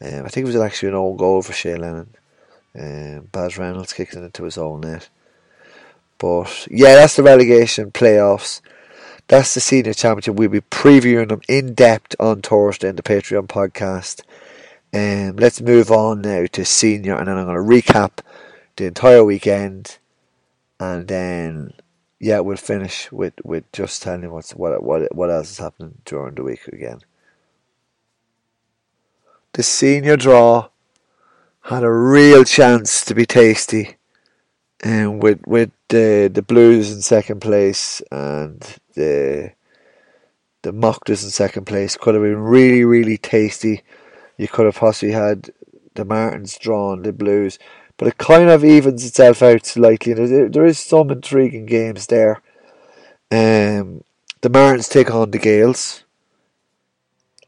Um, 0.00 0.24
I 0.24 0.28
think 0.28 0.44
it 0.44 0.52
was 0.52 0.56
actually 0.56 0.90
an 0.90 0.96
own 0.96 1.16
goal 1.16 1.42
for 1.42 1.52
Shane 1.52 1.80
Lennon. 1.80 2.14
Um, 2.76 3.28
Baz 3.30 3.56
Reynolds 3.56 3.92
kicking 3.92 4.22
it 4.22 4.26
into 4.26 4.44
his 4.44 4.58
own 4.58 4.80
net. 4.80 5.08
But 6.18 6.66
yeah, 6.70 6.96
that's 6.96 7.16
the 7.16 7.22
relegation 7.22 7.92
playoffs. 7.92 8.60
That's 9.28 9.54
the 9.54 9.60
senior 9.60 9.94
championship. 9.94 10.34
We'll 10.34 10.48
be 10.48 10.60
previewing 10.60 11.28
them 11.28 11.40
in 11.48 11.74
depth 11.74 12.16
on 12.18 12.42
Thursday 12.42 12.88
in 12.88 12.96
the 12.96 13.02
Patreon 13.02 13.46
podcast. 13.46 14.22
Um, 14.92 15.36
let's 15.36 15.60
move 15.60 15.90
on 15.90 16.20
now 16.20 16.46
to 16.52 16.64
senior, 16.64 17.16
and 17.16 17.28
then 17.28 17.38
I'm 17.38 17.46
going 17.46 17.56
to 17.56 17.92
recap 17.92 18.18
the 18.76 18.86
entire 18.86 19.24
weekend 19.24 19.98
and 20.80 21.08
then 21.08 21.72
yeah, 22.24 22.40
we'll 22.40 22.56
finish 22.56 23.12
with, 23.12 23.34
with 23.44 23.70
just 23.72 24.02
telling 24.02 24.30
what's 24.30 24.52
what 24.52 24.82
what 24.82 25.14
what 25.14 25.30
else 25.30 25.50
is 25.52 25.58
happening 25.58 25.98
during 26.04 26.34
the 26.34 26.42
week 26.42 26.66
again. 26.68 27.00
the 29.54 29.62
senior 29.62 30.16
draw 30.16 30.68
had 31.62 31.82
a 31.82 31.90
real 31.90 32.44
chance 32.44 33.04
to 33.04 33.14
be 33.14 33.24
tasty, 33.24 33.96
and 34.82 35.22
with 35.22 35.40
with 35.46 35.70
the 35.88 36.30
the 36.32 36.42
Blues 36.42 36.92
in 36.92 37.00
second 37.00 37.40
place 37.40 38.02
and 38.10 38.60
the 38.94 39.52
the 40.62 40.72
Mockers 40.72 41.24
in 41.24 41.30
second 41.30 41.66
place 41.66 41.96
could 41.96 42.14
have 42.14 42.22
been 42.22 42.42
really 42.42 42.84
really 42.84 43.16
tasty. 43.16 43.82
You 44.36 44.48
could 44.48 44.66
have 44.66 44.76
possibly 44.76 45.12
had 45.14 45.50
the 45.94 46.04
Martins 46.04 46.58
drawn 46.58 47.02
the 47.02 47.12
Blues, 47.12 47.58
but 47.96 48.08
it 48.08 48.18
kind 48.18 48.50
of 48.50 48.64
evens 48.64 49.04
itself 49.04 49.42
out 49.42 49.66
slightly. 49.66 50.12
There, 50.12 50.48
there 50.48 50.66
is 50.66 50.78
some 50.78 51.10
intriguing 51.10 51.66
games 51.66 52.06
there. 52.06 52.42
Um, 53.30 54.04
the 54.40 54.50
Martins 54.50 54.88
take 54.88 55.10
on 55.10 55.30
the 55.30 55.38
Gaels. 55.38 56.04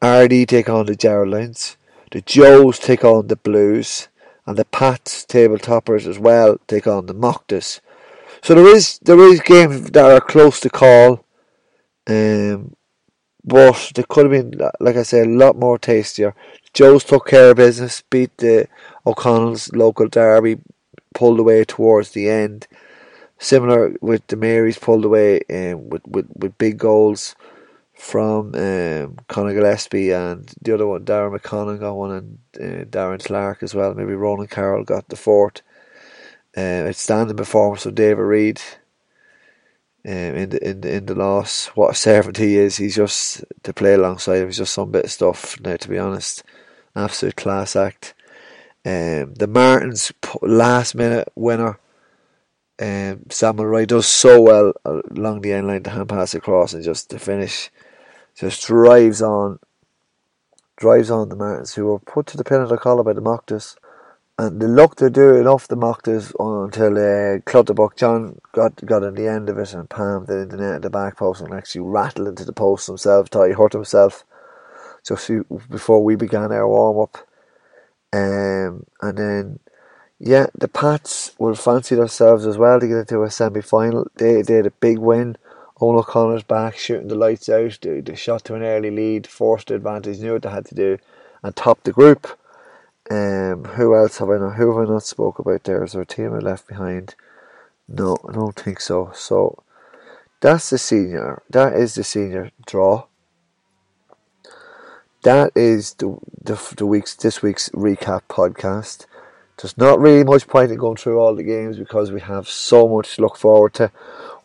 Ardee 0.00 0.46
take 0.46 0.68
on 0.68 0.86
the 0.86 0.96
Geraldines. 0.96 1.76
The 2.10 2.20
Joes 2.20 2.78
take 2.78 3.04
on 3.04 3.26
the 3.26 3.36
Blues. 3.36 4.08
And 4.46 4.56
the 4.56 4.64
Pats 4.64 5.24
table 5.24 5.58
toppers 5.58 6.06
as 6.06 6.18
well 6.18 6.58
take 6.68 6.86
on 6.86 7.06
the 7.06 7.14
Mochtas. 7.14 7.80
So 8.42 8.54
there 8.54 8.68
is 8.68 9.00
there 9.00 9.18
is 9.18 9.40
games 9.40 9.90
that 9.90 10.10
are 10.10 10.20
close 10.20 10.60
to 10.60 10.70
call. 10.70 11.24
Um, 12.06 12.76
but 13.44 13.92
they 13.94 14.04
could 14.04 14.30
have 14.30 14.50
been, 14.50 14.60
like 14.80 14.96
I 14.96 15.02
said, 15.02 15.26
a 15.26 15.30
lot 15.30 15.56
more 15.56 15.78
tastier. 15.78 16.34
Joes 16.72 17.04
took 17.04 17.26
care 17.26 17.50
of 17.50 17.56
business, 17.56 18.02
beat 18.08 18.36
the 18.38 18.68
O'Connell's 19.06 19.72
local 19.72 20.08
derby, 20.08 20.58
pulled 21.14 21.38
away 21.38 21.64
towards 21.64 22.10
the 22.10 22.28
end. 22.28 22.66
Similar 23.38 23.94
with 24.00 24.26
the 24.28 24.36
Marys, 24.36 24.78
pulled 24.78 25.04
away 25.04 25.40
um, 25.50 25.90
with, 25.90 26.06
with, 26.06 26.26
with 26.34 26.58
big 26.58 26.78
goals 26.78 27.36
from 27.96 28.54
um, 28.54 29.16
Conor 29.28 29.54
Gillespie 29.54 30.10
and 30.10 30.52
the 30.60 30.74
other 30.74 30.86
one, 30.86 31.04
Darren 31.04 31.36
McConnell 31.36 31.80
got 31.80 31.94
one, 31.94 32.10
and 32.10 32.38
uh, 32.56 32.84
Darren 32.84 33.24
Clark 33.24 33.62
as 33.62 33.74
well. 33.74 33.94
Maybe 33.94 34.14
Ronan 34.14 34.48
Carroll 34.48 34.84
got 34.84 35.08
the 35.08 35.16
fourth. 35.16 35.62
Uh, 36.56 36.84
outstanding 36.88 37.36
performance 37.36 37.84
of 37.84 37.94
David 37.94 38.22
Reid 38.22 38.60
um, 40.06 40.12
in 40.12 40.48
the 40.50 40.68
in 40.70 40.80
the 40.80 40.94
in 40.96 41.06
the 41.06 41.14
loss. 41.14 41.66
What 41.68 41.90
a 41.90 41.94
servant 41.94 42.38
he 42.38 42.56
is! 42.56 42.76
He's 42.76 42.96
just 42.96 43.44
to 43.62 43.72
play 43.72 43.94
alongside 43.94 44.38
him. 44.38 44.48
He's 44.48 44.58
just 44.58 44.74
some 44.74 44.90
bit 44.90 45.04
of 45.06 45.10
stuff 45.10 45.60
now. 45.60 45.76
To 45.76 45.88
be 45.88 45.98
honest, 45.98 46.42
absolute 46.94 47.36
class 47.36 47.76
act. 47.76 48.14
Um, 48.86 49.34
the 49.34 49.48
Martins 49.48 50.12
last 50.42 50.94
minute 50.94 51.28
winner. 51.34 51.80
Um, 52.78 53.24
Samuel 53.30 53.66
Wright 53.66 53.88
does 53.88 54.06
so 54.06 54.40
well 54.40 54.72
along 54.84 55.40
the 55.40 55.52
end 55.54 55.66
line 55.66 55.82
to 55.82 55.90
hand 55.90 56.08
pass 56.08 56.34
across 56.34 56.72
and 56.72 56.84
just 56.84 57.10
to 57.10 57.18
finish 57.18 57.70
just 58.36 58.64
drives 58.64 59.20
on, 59.22 59.58
drives 60.76 61.10
on 61.10 61.30
the 61.30 61.34
Martins, 61.34 61.74
who 61.74 61.86
were 61.86 61.98
put 61.98 62.26
to 62.26 62.36
the 62.36 62.44
pin 62.44 62.60
of 62.60 62.68
the 62.68 62.76
collar 62.76 63.02
by 63.02 63.12
the 63.12 63.20
Mochtas. 63.20 63.74
And 64.38 64.60
they 64.60 64.66
looked 64.66 64.98
to 64.98 65.10
do 65.10 65.34
enough 65.34 65.66
the 65.66 65.76
Mochtas 65.76 66.32
until 66.38 66.92
uh, 66.96 67.40
Clutterbuck 67.40 67.96
John 67.96 68.38
got 68.52 68.76
got 68.86 69.02
in 69.02 69.14
the 69.14 69.26
end 69.26 69.48
of 69.48 69.58
it 69.58 69.74
and 69.74 69.90
palmed 69.90 70.30
it 70.30 70.34
in 70.34 70.48
the 70.50 70.58
net 70.58 70.74
at 70.76 70.82
the 70.82 70.90
back 70.90 71.16
post 71.16 71.40
and 71.40 71.52
actually 71.52 71.80
rattled 71.80 72.28
into 72.28 72.44
the 72.44 72.52
post 72.52 72.86
himself. 72.86 73.30
Thought 73.30 73.48
he 73.48 73.54
hurt 73.54 73.72
himself 73.72 74.24
just 75.04 75.28
before 75.70 76.04
we 76.04 76.14
began 76.14 76.52
our 76.52 76.68
warm 76.68 77.00
up. 77.00 77.26
Um, 78.16 78.86
and 79.02 79.18
then, 79.18 79.58
yeah, 80.18 80.46
the 80.54 80.68
Pats 80.68 81.32
will 81.38 81.54
fancy 81.54 81.94
themselves 81.94 82.46
as 82.46 82.56
well 82.56 82.80
to 82.80 82.88
get 82.88 82.98
into 82.98 83.22
a 83.22 83.30
semi 83.30 83.60
final. 83.60 84.06
They, 84.16 84.42
they 84.42 84.54
had 84.54 84.66
a 84.66 84.70
big 84.70 84.98
win 84.98 85.36
Owen 85.80 85.98
O'Connor's 85.98 86.42
back, 86.42 86.76
shooting 86.78 87.08
the 87.08 87.14
lights 87.14 87.48
out. 87.48 87.78
They, 87.82 88.00
they 88.00 88.14
shot 88.14 88.44
to 88.44 88.54
an 88.54 88.62
early 88.62 88.90
lead, 88.90 89.26
forced 89.26 89.68
the 89.68 89.74
advantage, 89.74 90.20
knew 90.20 90.34
what 90.34 90.42
they 90.42 90.50
had 90.50 90.66
to 90.66 90.74
do, 90.74 90.98
and 91.42 91.54
topped 91.54 91.84
the 91.84 91.92
group. 91.92 92.38
Um, 93.10 93.64
who 93.64 93.94
else 93.94 94.18
have 94.18 94.30
I 94.30 94.38
not? 94.38 94.54
Who 94.56 94.76
have 94.76 94.88
I 94.88 94.92
not 94.92 95.02
spoke 95.02 95.38
about 95.38 95.64
there? 95.64 95.84
Is 95.84 95.92
there 95.92 96.02
a 96.02 96.06
team 96.06 96.32
I 96.32 96.38
left 96.38 96.66
behind? 96.66 97.14
No, 97.88 98.16
I 98.28 98.32
don't 98.32 98.56
think 98.56 98.80
so. 98.80 99.12
So 99.14 99.62
that's 100.40 100.70
the 100.70 100.78
senior. 100.78 101.42
That 101.50 101.74
is 101.74 101.94
the 101.94 102.04
senior 102.04 102.50
draw. 102.66 103.04
That 105.26 105.50
is 105.56 105.94
the 105.94 106.16
the, 106.40 106.74
the 106.76 106.86
week's 106.86 107.16
this 107.16 107.42
week's 107.42 107.68
recap 107.70 108.20
podcast. 108.28 109.06
There's 109.56 109.76
not 109.76 109.98
really 109.98 110.22
much 110.22 110.46
point 110.46 110.70
in 110.70 110.78
going 110.78 110.94
through 110.94 111.18
all 111.18 111.34
the 111.34 111.42
games 111.42 111.78
because 111.78 112.12
we 112.12 112.20
have 112.20 112.48
so 112.48 112.86
much 112.86 113.16
to 113.16 113.22
look 113.22 113.36
forward 113.36 113.74
to. 113.74 113.90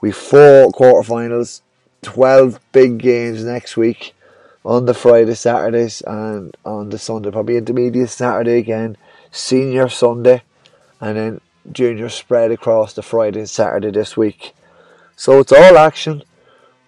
We've 0.02 0.16
four 0.16 0.72
quarterfinals, 0.72 1.62
12 2.02 2.60
big 2.72 2.98
games 2.98 3.44
next 3.44 3.78
week 3.78 4.16
on 4.66 4.88
the 4.88 4.96
Friday, 4.96 5.36
Saturdays, 5.36 6.02
and 6.02 6.58
on 6.66 6.90
the 6.90 6.98
Sunday. 6.98 7.30
Probably 7.30 7.58
intermediate 7.58 8.10
Saturday 8.10 8.58
again, 8.58 8.98
senior 9.30 9.88
Sunday, 9.88 10.42
and 11.00 11.16
then 11.16 11.42
junior 11.72 12.10
spread 12.10 12.50
across 12.50 12.94
the 12.94 13.04
Friday 13.04 13.42
and 13.42 13.50
Saturday 13.52 13.92
this 13.92 14.18
week. 14.18 14.56
So 15.16 15.42
it's 15.42 15.52
all 15.52 15.78
action. 15.78 16.24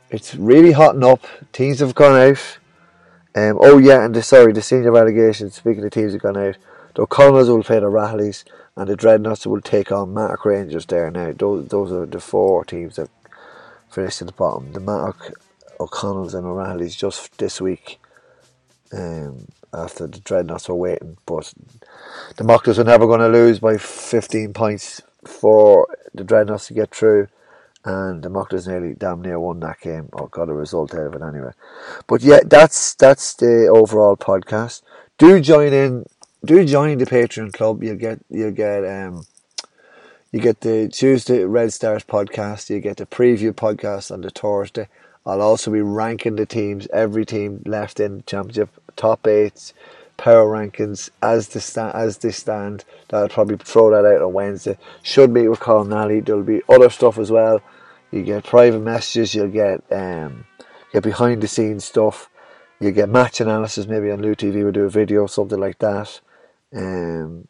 It's 0.10 0.34
really 0.34 0.72
hotting 0.72 1.04
up. 1.04 1.28
Teams 1.52 1.78
have 1.78 1.94
gone 1.94 2.20
out. 2.20 2.58
Um, 3.36 3.58
oh 3.62 3.78
yeah, 3.78 4.06
and 4.06 4.14
the, 4.14 4.22
sorry, 4.22 4.54
the 4.54 4.62
senior 4.62 4.92
relegation. 4.92 5.50
Speaking 5.50 5.84
of 5.84 5.92
teams 5.92 6.14
have 6.14 6.22
gone 6.22 6.38
out, 6.38 6.58
the 6.96 7.04
O'Connells 7.04 7.48
will 7.48 7.64
play 7.64 7.80
the 7.80 7.88
Rathleys 7.88 8.44
and 8.76 8.90
the 8.90 8.98
Dreadnots 8.98 9.46
will 9.46 9.62
take 9.62 9.92
on 9.92 10.14
Mattock 10.14 10.46
Rangers 10.46 10.86
there 10.86 11.10
now. 11.12 11.32
Those, 11.36 11.68
those 11.68 11.92
are 11.92 12.06
the 12.06 12.20
four 12.20 12.66
teams 12.66 12.96
that 12.96 13.10
finished 13.90 14.22
at 14.22 14.28
the 14.28 14.34
bottom. 14.34 14.74
The 14.74 14.80
Mattock, 14.80 15.32
O'Connells, 15.80 16.34
and 16.34 16.46
O'Reilly's 16.46 16.96
just 16.96 17.38
this 17.38 17.60
week. 17.62 18.00
Um, 18.92 19.48
after 19.74 20.06
the 20.06 20.20
Dreadnots 20.20 20.70
were 20.70 20.76
waiting, 20.76 21.18
but 21.26 21.52
the 22.38 22.44
Mockers 22.44 22.78
are 22.78 22.84
never 22.84 23.08
going 23.08 23.22
to 23.22 23.28
lose 23.28 23.60
by 23.60 23.78
15 23.78 24.54
points 24.54 25.02
for 25.26 25.88
the 26.14 26.24
Dreadnots 26.24 26.68
to 26.68 26.74
get 26.74 26.94
through, 26.94 27.28
and 27.86 28.24
the 28.24 28.30
Mockers 28.30 28.68
nearly 28.68 28.94
damn 28.94 29.22
near 29.22 29.40
won 29.40 29.60
that 29.62 29.82
game 29.82 30.10
or 30.14 30.28
got 30.30 30.50
a 30.50 30.54
result 30.54 30.94
out 30.94 31.08
of 31.08 31.16
it 31.16 31.22
anyway. 31.22 31.52
But 32.08 32.22
yeah, 32.22 32.40
that's 32.46 32.96
that's 32.96 33.34
the 33.36 33.68
overall 33.68 34.16
podcast. 34.16 34.82
Do 35.18 35.40
join 35.40 35.74
in 35.74 36.06
do 36.46 36.64
join 36.66 36.98
the 36.98 37.06
Patreon 37.06 37.54
club. 37.54 37.84
You'll 37.84 37.96
get 37.96 38.20
you'll 38.30 38.52
get 38.52 38.86
um 38.86 39.26
you 40.32 40.40
get 40.40 40.62
the 40.62 40.88
Tuesday 40.88 41.44
Red 41.44 41.74
Stars 41.74 42.04
podcast. 42.04 42.70
You 42.70 42.80
get 42.80 42.98
the 42.98 43.06
preview 43.06 43.52
podcast 43.52 44.12
on 44.12 44.22
the 44.22 44.30
Thursday. 44.30 44.88
I'll 45.26 45.42
also 45.42 45.72
be 45.72 45.82
ranking 45.82 46.36
the 46.36 46.46
teams, 46.46 46.88
every 46.92 47.26
team 47.26 47.62
left 47.66 48.00
in 48.00 48.18
the 48.18 48.24
championship, 48.24 48.70
top 48.96 49.26
eights, 49.26 49.74
power 50.24 50.50
rankings 50.50 51.10
as 51.22 51.50
the 51.50 51.60
sta- 51.60 51.92
as 51.94 52.18
they 52.20 52.32
stand. 52.32 52.86
I'll 53.12 53.28
probably 53.28 53.58
throw 53.58 53.90
that 53.92 54.10
out 54.10 54.22
on 54.22 54.32
Wednesday. 54.32 54.78
Should 55.02 55.32
meet 55.32 55.50
with 55.50 55.60
Colm 55.60 55.90
Nally. 55.90 56.22
There'll 56.22 56.44
be 56.44 56.62
other 56.70 56.90
stuff 56.90 57.18
as 57.20 57.30
well. 57.30 57.62
You 58.10 58.24
get 58.24 58.46
private 58.46 58.80
messages. 58.80 59.36
You'll 59.36 59.50
get 59.50 59.84
um, 59.92 60.46
get 60.94 61.04
behind 61.04 61.44
the 61.44 61.48
scenes 61.50 61.84
stuff. 61.84 62.30
You 62.80 62.92
get 62.92 63.10
match 63.10 63.42
analysis. 63.42 63.86
Maybe 63.86 64.12
on 64.12 64.22
LúTV 64.22 64.64
we'll 64.64 64.72
do 64.72 64.86
a 64.86 64.90
video, 64.90 65.28
something 65.28 65.60
like 65.60 65.80
that. 65.80 66.22
Um, 66.74 67.50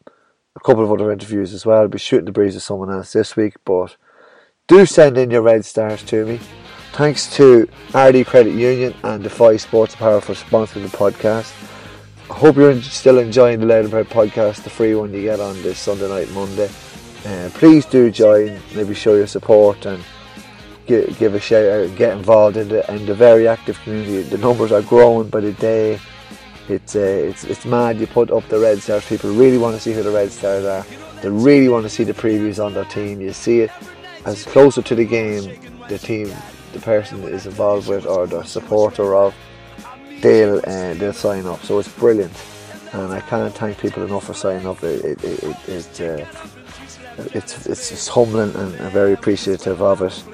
a 0.56 0.60
couple 0.60 0.82
of 0.82 0.90
other 0.90 1.12
interviews 1.12 1.54
as 1.54 1.64
well. 1.64 1.82
I'll 1.82 1.88
be 1.88 1.98
shooting 1.98 2.26
the 2.26 2.32
breeze 2.32 2.54
with 2.54 2.64
someone 2.64 2.90
else 2.90 3.12
this 3.12 3.36
week, 3.36 3.54
but 3.64 3.96
do 4.66 4.84
send 4.84 5.16
in 5.16 5.30
your 5.30 5.42
red 5.42 5.64
stars 5.64 6.02
to 6.04 6.26
me. 6.26 6.40
Thanks 6.92 7.32
to 7.36 7.68
Ardee 7.92 8.26
Credit 8.26 8.52
Union 8.52 8.94
and 9.04 9.22
Defy 9.22 9.58
Sports 9.58 9.94
Apparel 9.94 10.20
for 10.20 10.34
sponsoring 10.34 10.90
the 10.90 10.96
podcast. 10.96 11.73
I 12.30 12.34
hope 12.34 12.56
you're 12.56 12.80
still 12.82 13.18
enjoying 13.18 13.60
the 13.60 13.66
Louth 13.66 13.92
and 13.92 14.08
Proud 14.08 14.08
podcast, 14.08 14.62
the 14.62 14.70
free 14.70 14.94
one 14.94 15.12
you 15.12 15.22
get 15.22 15.40
on 15.40 15.60
this 15.62 15.78
Sunday 15.78 16.08
night, 16.08 16.30
Monday. 16.32 16.70
Uh, 17.26 17.50
please 17.54 17.86
do 17.86 18.10
join, 18.10 18.58
maybe 18.74 18.94
show 18.94 19.14
your 19.14 19.26
support 19.26 19.86
and 19.86 20.02
give, 20.86 21.18
give 21.18 21.34
a 21.34 21.40
shout 21.40 21.64
out 21.64 21.84
and 21.86 21.96
get 21.96 22.16
involved 22.16 22.56
in 22.56 22.68
the, 22.68 22.94
in 22.94 23.06
the 23.06 23.14
very 23.14 23.46
active 23.46 23.78
community. 23.80 24.22
The 24.22 24.38
numbers 24.38 24.72
are 24.72 24.82
growing 24.82 25.28
by 25.28 25.40
the 25.40 25.52
day 25.52 25.98
it's 26.68 26.96
uh, 26.96 27.00
it's 27.00 27.44
it's 27.44 27.64
mad. 27.66 28.00
You 28.00 28.06
put 28.06 28.30
up 28.30 28.48
the 28.48 28.58
Red 28.58 28.80
Stars. 28.80 29.06
People 29.06 29.34
really 29.34 29.58
want 29.58 29.74
to 29.74 29.80
see 29.80 29.92
who 29.92 30.02
the 30.02 30.10
Red 30.10 30.30
Stars 30.32 30.64
are. 30.64 30.84
They 31.20 31.28
really 31.28 31.68
want 31.68 31.84
to 31.84 31.90
see 31.90 32.04
the 32.04 32.14
previews 32.14 32.64
on 32.64 32.72
their 32.72 32.86
team. 32.86 33.20
You 33.20 33.32
see 33.32 33.60
it 33.60 33.70
as 34.24 34.44
closer 34.44 34.80
to 34.80 34.94
the 34.94 35.04
game, 35.04 35.60
the 35.88 35.98
team, 35.98 36.32
the 36.72 36.80
person 36.80 37.22
is 37.24 37.46
involved 37.46 37.88
with 37.88 38.06
or 38.06 38.26
the 38.26 38.42
supporter 38.44 39.14
of, 39.14 39.34
they'll 40.24 40.58
uh, 40.58 40.94
they'll 40.94 41.12
sign 41.12 41.46
up. 41.46 41.62
So 41.62 41.78
it's 41.78 41.92
brilliant, 41.92 42.32
and 42.92 43.12
I 43.12 43.20
can't 43.20 43.54
thank 43.54 43.78
people 43.78 44.02
enough 44.02 44.24
for 44.24 44.34
signing 44.34 44.66
up. 44.66 44.82
It, 44.82 45.04
it, 45.04 45.24
it, 45.24 45.68
it 45.68 46.00
uh, 46.00 46.26
it's 47.34 47.66
it's 47.66 47.90
just 47.90 48.08
humbling 48.08 48.54
and 48.56 48.74
I'm 48.80 48.90
very 48.90 49.12
appreciative 49.12 49.80
of 49.80 50.02
it. 50.02 50.24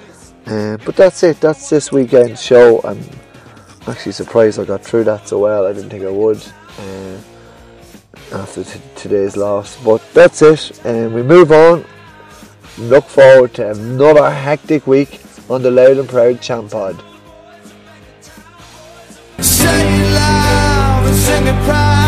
Uh, 0.46 0.76
but 0.84 0.96
that's 0.96 1.22
it. 1.22 1.40
That's 1.40 1.68
this 1.68 1.92
weekend 1.92 2.38
show. 2.38 2.80
I'm 2.82 3.00
actually 3.86 4.12
surprised 4.12 4.58
I 4.58 4.64
got 4.64 4.82
through 4.82 5.04
that 5.04 5.28
so 5.28 5.38
well. 5.38 5.66
I 5.66 5.72
didn't 5.72 5.90
think 5.90 6.04
I 6.04 6.10
would 6.10 6.42
uh, 6.78 7.18
after 8.32 8.64
t- 8.64 8.80
today's 8.96 9.36
loss. 9.36 9.76
But 9.84 10.02
that's 10.14 10.40
it. 10.42 10.84
And 10.84 11.14
we 11.14 11.22
move 11.22 11.52
on. 11.52 11.84
Look 12.78 13.04
forward 13.04 13.52
to 13.54 13.70
another 13.72 14.30
hectic 14.30 14.86
week 14.86 15.20
on 15.50 15.62
the 15.62 15.70
Louth 15.70 15.98
and 15.98 16.08
Proud 16.08 16.40
Champ 16.40 16.70
Pod. 16.70 17.02
and 21.46 21.64
pride. 21.64 21.99